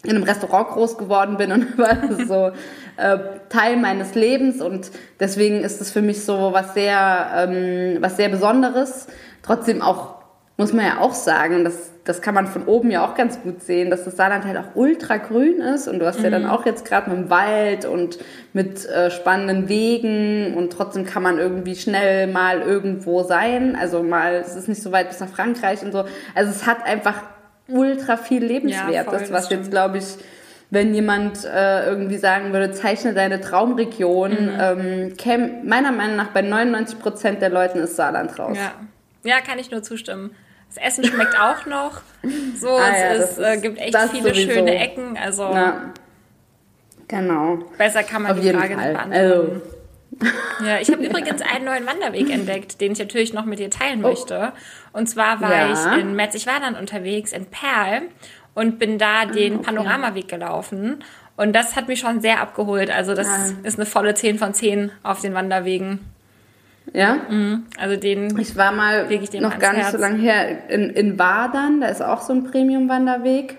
[0.04, 2.52] in einem Restaurant groß geworden bin und war so
[2.98, 3.18] äh,
[3.50, 8.30] Teil meines Lebens und deswegen ist es für mich so was sehr ähm, was sehr
[8.30, 9.08] Besonderes.
[9.44, 10.18] Trotzdem auch
[10.58, 13.62] muss man ja auch sagen, das, das kann man von oben ja auch ganz gut
[13.62, 16.66] sehen, dass das Saarland halt auch ultra grün ist und du hast ja dann auch
[16.66, 18.18] jetzt gerade mit dem Wald und
[18.54, 24.36] mit äh, spannenden Wegen und trotzdem kann man irgendwie schnell mal irgendwo sein, also mal,
[24.36, 27.24] es ist nicht so weit bis nach Frankreich und so, also es hat einfach
[27.68, 29.64] ultra viel Ja, Lebenswertes, voll, das was stimmt.
[29.64, 30.06] jetzt glaube ich
[30.70, 34.58] wenn jemand äh, irgendwie sagen würde, zeichne deine Traumregion, mhm.
[34.60, 38.58] ähm, käme meiner Meinung nach bei 99 Prozent der Leuten ist Saarland raus.
[38.58, 38.74] Ja.
[39.24, 40.32] ja, kann ich nur zustimmen.
[40.68, 42.02] Das Essen schmeckt auch noch.
[42.60, 44.52] So, ah, ja, es, ist, äh, gibt echt viele sowieso.
[44.52, 45.18] schöne Ecken.
[45.18, 45.94] Also ja.
[47.08, 47.60] genau.
[47.78, 48.88] Besser kann man Auf die Frage Fall.
[48.88, 49.14] nicht beantworten.
[49.14, 49.62] Also.
[50.66, 54.04] Ja, ich habe übrigens einen neuen Wanderweg entdeckt, den ich natürlich noch mit dir teilen
[54.04, 54.10] oh.
[54.10, 54.52] möchte.
[54.92, 58.04] Und zwar war ich in Merzig-Wadern unterwegs, in Perl,
[58.56, 59.66] und bin da den ah, okay.
[59.66, 61.04] Panoramaweg gelaufen.
[61.36, 62.90] Und das hat mich schon sehr abgeholt.
[62.90, 63.46] Also das ah.
[63.64, 66.00] ist eine volle 10 von 10 auf den Wanderwegen.
[66.94, 67.18] Ja?
[67.30, 67.66] Mhm.
[67.78, 68.38] Also den.
[68.40, 69.92] Ich war mal ich noch gar nicht Herz.
[69.92, 73.58] so lange her in, in Wadern, da ist auch so ein Premium-Wanderweg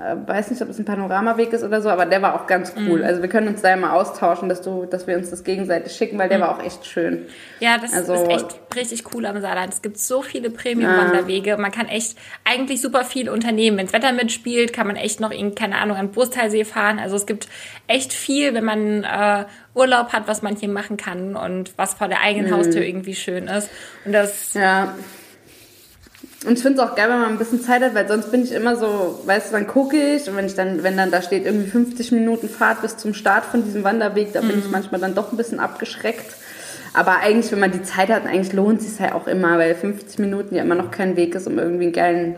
[0.00, 3.00] weiß nicht, ob es ein Panoramaweg ist oder so, aber der war auch ganz cool.
[3.00, 3.04] Mhm.
[3.04, 5.92] Also wir können uns da ja mal austauschen, dass du, dass wir uns das gegenseitig
[5.92, 6.42] schicken, weil der mhm.
[6.42, 7.26] war auch echt schön.
[7.60, 9.74] Ja, das also, ist echt richtig cool am Saarland.
[9.74, 11.58] Es gibt so viele Premium-Wanderwege.
[11.58, 13.76] Man kann echt eigentlich super viel unternehmen.
[13.76, 16.98] Wenn das Wetter mitspielt, kann man echt noch in, keine Ahnung, an Brustalsee fahren.
[16.98, 17.48] Also es gibt
[17.86, 19.44] echt viel, wenn man äh,
[19.74, 22.56] Urlaub hat, was man hier machen kann und was vor der eigenen mhm.
[22.56, 23.68] Haustür irgendwie schön ist.
[24.06, 24.94] Und das ja.
[26.46, 28.42] Und ich finde es auch geil, wenn man ein bisschen Zeit hat, weil sonst bin
[28.42, 31.20] ich immer so, weißt du, dann gucke ich und wenn ich dann, wenn dann da
[31.20, 34.70] steht irgendwie 50 Minuten Fahrt bis zum Start von diesem Wanderweg, da bin ich mhm.
[34.70, 36.34] manchmal dann doch ein bisschen abgeschreckt.
[36.94, 39.74] Aber eigentlich, wenn man die Zeit hat, eigentlich lohnt es sich ja auch immer, weil
[39.74, 42.36] 50 Minuten ja immer noch kein Weg ist, um irgendwie einen geilen,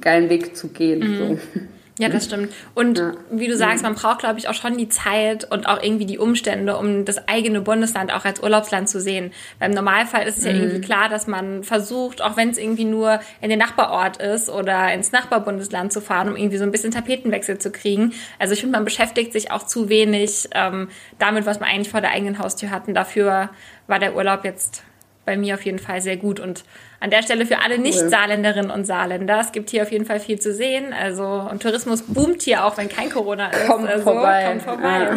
[0.00, 1.00] geilen Weg zu gehen.
[1.00, 1.18] Mhm.
[1.18, 1.38] So.
[1.98, 2.52] Ja, das stimmt.
[2.74, 3.12] Und ja.
[3.30, 6.18] wie du sagst, man braucht, glaube ich, auch schon die Zeit und auch irgendwie die
[6.18, 9.30] Umstände, um das eigene Bundesland auch als Urlaubsland zu sehen.
[9.58, 10.60] Weil im Normalfall ist es ja mhm.
[10.60, 14.92] irgendwie klar, dass man versucht, auch wenn es irgendwie nur in den Nachbarort ist oder
[14.94, 18.14] ins Nachbarbundesland zu fahren, um irgendwie so ein bisschen Tapetenwechsel zu kriegen.
[18.38, 20.88] Also ich finde, man beschäftigt sich auch zu wenig ähm,
[21.18, 22.88] damit, was man eigentlich vor der eigenen Haustür hat.
[22.88, 23.50] Und dafür
[23.86, 24.82] war der Urlaub jetzt
[25.26, 26.40] bei mir auf jeden Fall sehr gut.
[26.40, 26.64] Und
[27.02, 30.38] an der Stelle für alle Nicht-Saarländerinnen und Saarländer, es gibt hier auf jeden Fall viel
[30.38, 30.92] zu sehen.
[30.92, 33.66] Also, und Tourismus boomt hier auch, wenn kein Corona ist.
[33.66, 34.44] Kommt also, vorbei.
[34.48, 35.08] Kommt vorbei.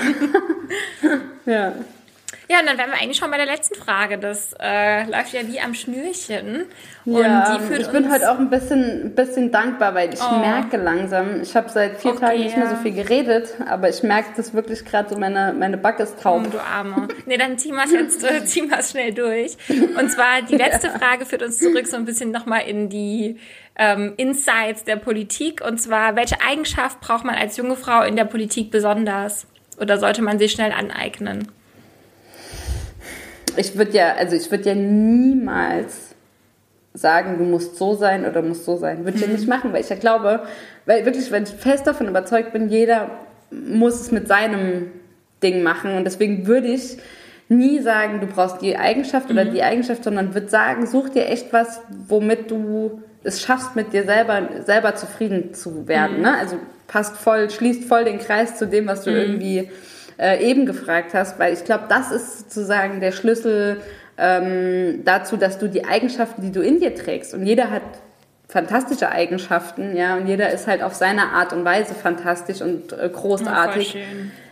[1.45, 1.73] Ja.
[2.49, 2.59] ja.
[2.59, 4.17] Und dann wären wir eigentlich schon bei der letzten Frage.
[4.17, 6.65] Das äh, läuft ja wie am Schnürchen.
[7.05, 10.37] Und ja, ich bin heute auch ein bisschen, bisschen dankbar, weil ich oh.
[10.37, 14.01] merke langsam, ich habe seit vier okay, Tagen nicht mehr so viel geredet, aber ich
[14.01, 16.43] merke das wirklich gerade so, meine, meine Backe ist taub.
[16.45, 17.07] Oh, du Arme.
[17.25, 19.57] Nee, dann ziehen wir es jetzt äh, ziehen wir's schnell durch.
[19.69, 20.97] Und zwar die letzte ja.
[20.97, 23.37] Frage führt uns zurück so ein bisschen nochmal in die
[23.75, 25.63] ähm, Insights der Politik.
[25.65, 29.47] Und zwar, welche Eigenschaft braucht man als junge Frau in der Politik besonders?
[29.79, 31.51] Oder sollte man sie schnell aneignen?
[33.57, 36.15] Ich würde ja, also ich würde ja niemals
[36.93, 39.03] sagen, du musst so sein oder musst so sein.
[39.03, 40.41] Würde ich ja nicht machen, weil ich ja glaube,
[40.85, 43.09] weil wirklich, wenn ich fest davon überzeugt bin, jeder
[43.51, 44.91] muss es mit seinem
[45.43, 45.95] Ding machen.
[45.95, 46.97] Und deswegen würde ich
[47.49, 49.53] nie sagen, du brauchst die Eigenschaft oder mhm.
[49.53, 54.03] die Eigenschaft, sondern würde sagen, such dir echt was, womit du es schaffst, mit dir
[54.03, 56.17] selber, selber zufrieden zu werden.
[56.17, 56.23] Mhm.
[56.23, 56.37] Ne?
[56.37, 59.17] Also passt voll, schließt voll den Kreis zu dem, was du mhm.
[59.17, 59.69] irgendwie
[60.17, 63.81] äh, eben gefragt hast, weil ich glaube, das ist sozusagen der Schlüssel
[64.17, 67.83] ähm, dazu, dass du die Eigenschaften, die du in dir trägst, und jeder hat
[68.47, 73.09] fantastische Eigenschaften, ja, und jeder ist halt auf seine Art und Weise fantastisch und äh,
[73.09, 73.97] großartig.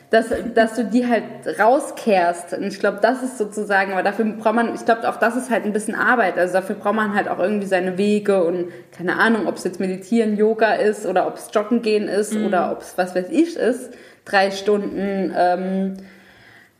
[0.09, 1.23] dass, dass du die halt
[1.59, 2.53] rauskehrst.
[2.53, 5.49] Und ich glaube, das ist sozusagen, aber dafür braucht man, ich glaube, auch das ist
[5.49, 6.37] halt ein bisschen Arbeit.
[6.37, 9.79] Also dafür braucht man halt auch irgendwie seine Wege und keine Ahnung, ob es jetzt
[9.79, 12.45] Meditieren, Yoga ist oder ob es Joggen gehen ist mhm.
[12.45, 13.89] oder ob es was weiß ich ist
[14.25, 15.97] drei Stunden ähm,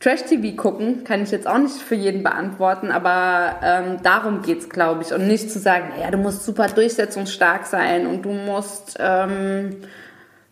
[0.00, 5.02] Trash-TV gucken, kann ich jetzt auch nicht für jeden beantworten, aber ähm, darum geht's, glaube
[5.02, 5.14] ich.
[5.14, 9.76] Und nicht zu sagen, ja, du musst super durchsetzungsstark sein und du musst, ähm,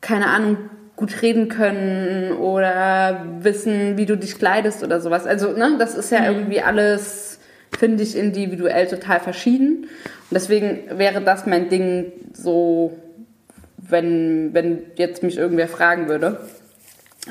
[0.01, 0.57] keine Ahnung,
[0.97, 5.27] gut reden können oder wissen, wie du dich kleidest oder sowas.
[5.27, 6.39] Also, ne, das ist ja mhm.
[6.39, 7.39] irgendwie alles,
[7.79, 9.83] finde ich, individuell total verschieden.
[9.85, 12.97] Und deswegen wäre das mein Ding so,
[13.77, 16.41] wenn, wenn jetzt mich irgendwer fragen würde.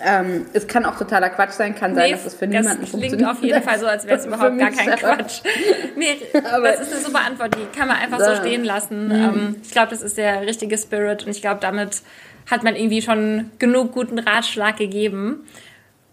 [0.01, 3.11] Ähm, es kann auch totaler Quatsch sein, kann sein, nee, dass es für niemanden funktioniert.
[3.13, 5.41] Das klingt auf jeden Fall so, als wäre es überhaupt gar kein Quatsch.
[5.97, 6.17] Nee,
[6.49, 9.07] aber das ist eine super Antwort, die kann man einfach so, so stehen lassen.
[9.07, 9.11] Mhm.
[9.11, 12.01] Ähm, ich glaube, das ist der richtige Spirit und ich glaube, damit
[12.49, 15.45] hat man irgendwie schon genug guten Ratschlag gegeben.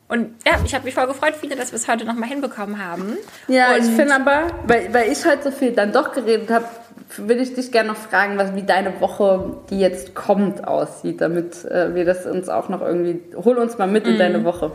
[0.08, 3.18] Und ja, ich habe mich voll gefreut, viele, dass wir es heute nochmal hinbekommen haben.
[3.46, 6.64] Ja, und ich finde aber, weil, weil ich heute so viel dann doch geredet habe,
[7.18, 11.64] will ich dich gerne noch fragen, was, wie deine Woche, die jetzt kommt, aussieht, damit
[11.64, 13.20] äh, wir das uns auch noch irgendwie.
[13.36, 14.18] Hol uns mal mit in mhm.
[14.18, 14.72] deine Woche.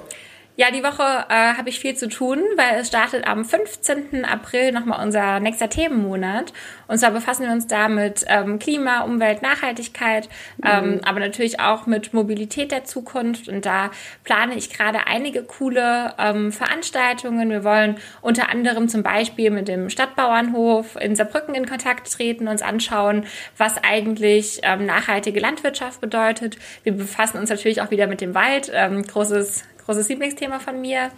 [0.56, 4.24] Ja, die Woche äh, habe ich viel zu tun, weil es startet am 15.
[4.24, 6.54] April nochmal unser nächster Themenmonat.
[6.88, 10.30] Und zwar befassen wir uns da mit ähm, Klima, Umwelt, Nachhaltigkeit,
[10.64, 11.00] ähm, mhm.
[11.06, 13.50] aber natürlich auch mit Mobilität der Zukunft.
[13.50, 13.90] Und da
[14.24, 17.50] plane ich gerade einige coole ähm, Veranstaltungen.
[17.50, 22.62] Wir wollen unter anderem zum Beispiel mit dem Stadtbauernhof in Saarbrücken in Kontakt treten, uns
[22.62, 23.26] anschauen,
[23.58, 26.58] was eigentlich ähm, nachhaltige Landwirtschaft bedeutet.
[26.84, 28.72] Wir befassen uns natürlich auch wieder mit dem Wald.
[28.72, 31.12] Ähm, großes großes Lieblingsthema von mir.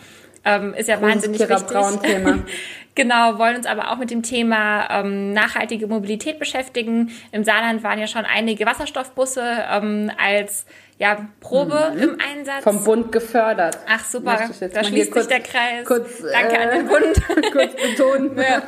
[0.44, 1.68] Ähm, ist ja Großes wahnsinnig Kira wichtig.
[1.68, 2.40] Braun Thema.
[2.96, 7.12] genau, wollen uns aber auch mit dem Thema ähm, nachhaltige Mobilität beschäftigen.
[7.32, 10.66] Im Saarland waren ja schon einige Wasserstoffbusse ähm als
[10.98, 12.02] ja, Probe mhm.
[12.02, 12.64] im Einsatz.
[12.64, 13.78] Vom Bund gefördert.
[13.86, 14.40] Ach super,
[14.74, 15.86] da schließt sich der Kreis.
[15.86, 17.52] Kurz, Danke äh, an den Bund.
[17.52, 18.38] kurz betonen.
[18.38, 18.62] ja.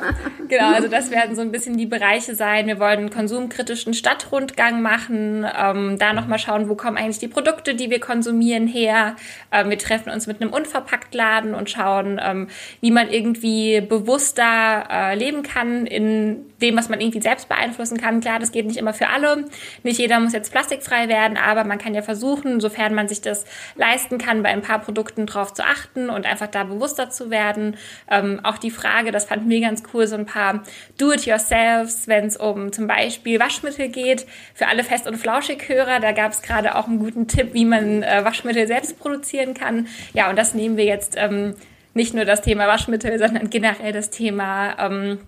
[0.46, 2.66] Genau, also das werden so ein bisschen die Bereiche sein.
[2.66, 7.74] Wir wollen einen konsumkritischen Stadtrundgang machen, ähm, da nochmal schauen, wo kommen eigentlich die Produkte,
[7.74, 9.16] die wir konsumieren, her.
[9.50, 12.48] Ähm, wir treffen uns mit einem Unverpacktladen und schauen, ähm,
[12.82, 18.20] wie man irgendwie bewusster äh, leben kann in dem, was man irgendwie selbst beeinflussen kann.
[18.20, 19.44] Klar, das geht nicht immer für alle.
[19.82, 23.44] Nicht jeder muss jetzt plastikfrei werden, aber man kann ja versuchen, sofern man sich das
[23.76, 27.76] leisten kann, bei ein paar Produkten drauf zu achten und einfach da bewusster zu werden.
[28.10, 30.62] Ähm, auch die Frage, das fanden wir ganz cool, so ein paar
[30.98, 34.26] Do-it-yourselfs, wenn es um zum Beispiel Waschmittel geht.
[34.54, 38.02] Für alle Fest- und Flauschig-Hörer, da gab es gerade auch einen guten Tipp, wie man
[38.02, 39.86] äh, Waschmittel selbst produzieren kann.
[40.12, 41.54] Ja, und das nehmen wir jetzt ähm,
[41.94, 45.18] nicht nur das Thema Waschmittel, sondern generell das Thema ähm,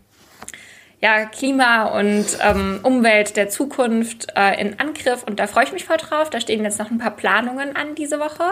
[1.02, 5.86] ja, Klima und ähm, Umwelt der Zukunft äh, in Angriff und da freue ich mich
[5.86, 6.28] voll drauf.
[6.28, 8.44] Da stehen jetzt noch ein paar Planungen an diese Woche,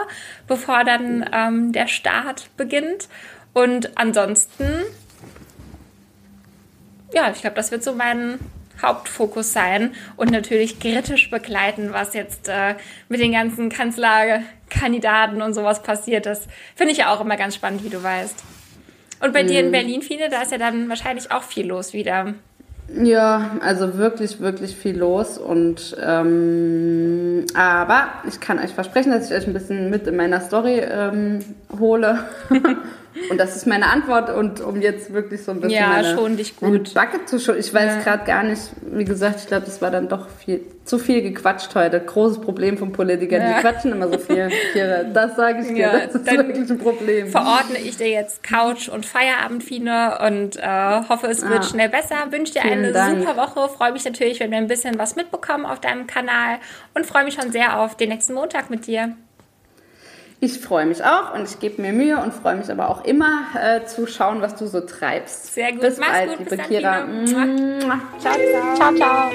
[0.47, 3.07] bevor dann ähm, der Start beginnt.
[3.53, 4.63] Und ansonsten,
[7.13, 8.39] ja, ich glaube, das wird so mein
[8.81, 12.75] Hauptfokus sein und natürlich kritisch begleiten, was jetzt äh,
[13.09, 16.25] mit den ganzen Kanzlerkandidaten und sowas passiert.
[16.25, 18.43] Das finde ich ja auch immer ganz spannend, wie du weißt.
[19.21, 19.47] Und bei mhm.
[19.47, 22.33] dir in Berlin, Fine, da ist ja dann wahrscheinlich auch viel los wieder.
[22.95, 25.37] Ja, also wirklich, wirklich viel los.
[25.37, 30.41] Und ähm, aber ich kann euch versprechen, dass ich euch ein bisschen mit in meiner
[30.41, 31.39] Story ähm,
[31.79, 32.19] hole.
[33.29, 36.37] Und das ist meine Antwort und um jetzt wirklich so ein bisschen ja, meine, schon
[36.37, 36.93] dich gut.
[36.93, 37.59] Backe zu schonen.
[37.59, 38.01] Ich weiß ja.
[38.01, 41.73] gerade gar nicht, wie gesagt, ich glaube, das war dann doch viel, zu viel gequatscht
[41.73, 41.99] heute.
[41.99, 43.41] Großes Problem von Politikern.
[43.41, 43.55] Ja.
[43.55, 44.49] Die quatschen immer so viel.
[45.13, 45.77] Das sage ich dir.
[45.77, 47.27] Ja, das ist wirklich ein Problem.
[47.27, 52.15] Verordne ich dir jetzt Couch und Feierabendfine und äh, hoffe, es wird ah, schnell besser.
[52.29, 53.19] Wünsche dir eine Dank.
[53.19, 53.69] super Woche.
[53.69, 56.57] Freue mich natürlich, wenn wir ein bisschen was mitbekommen auf deinem Kanal
[56.93, 59.15] und freue mich schon sehr auf den nächsten Montag mit dir.
[60.41, 63.43] Ich freue mich auch und ich gebe mir Mühe und freue mich aber auch immer
[63.61, 65.53] äh, zu schauen, was du so treibst.
[65.53, 65.81] Sehr gut.
[65.81, 66.39] Bis Mach's bald, gut.
[66.39, 67.05] liebe Bis Kira.
[67.25, 67.45] Ciao,
[68.19, 68.35] ciao.
[68.75, 69.31] ciao, ciao.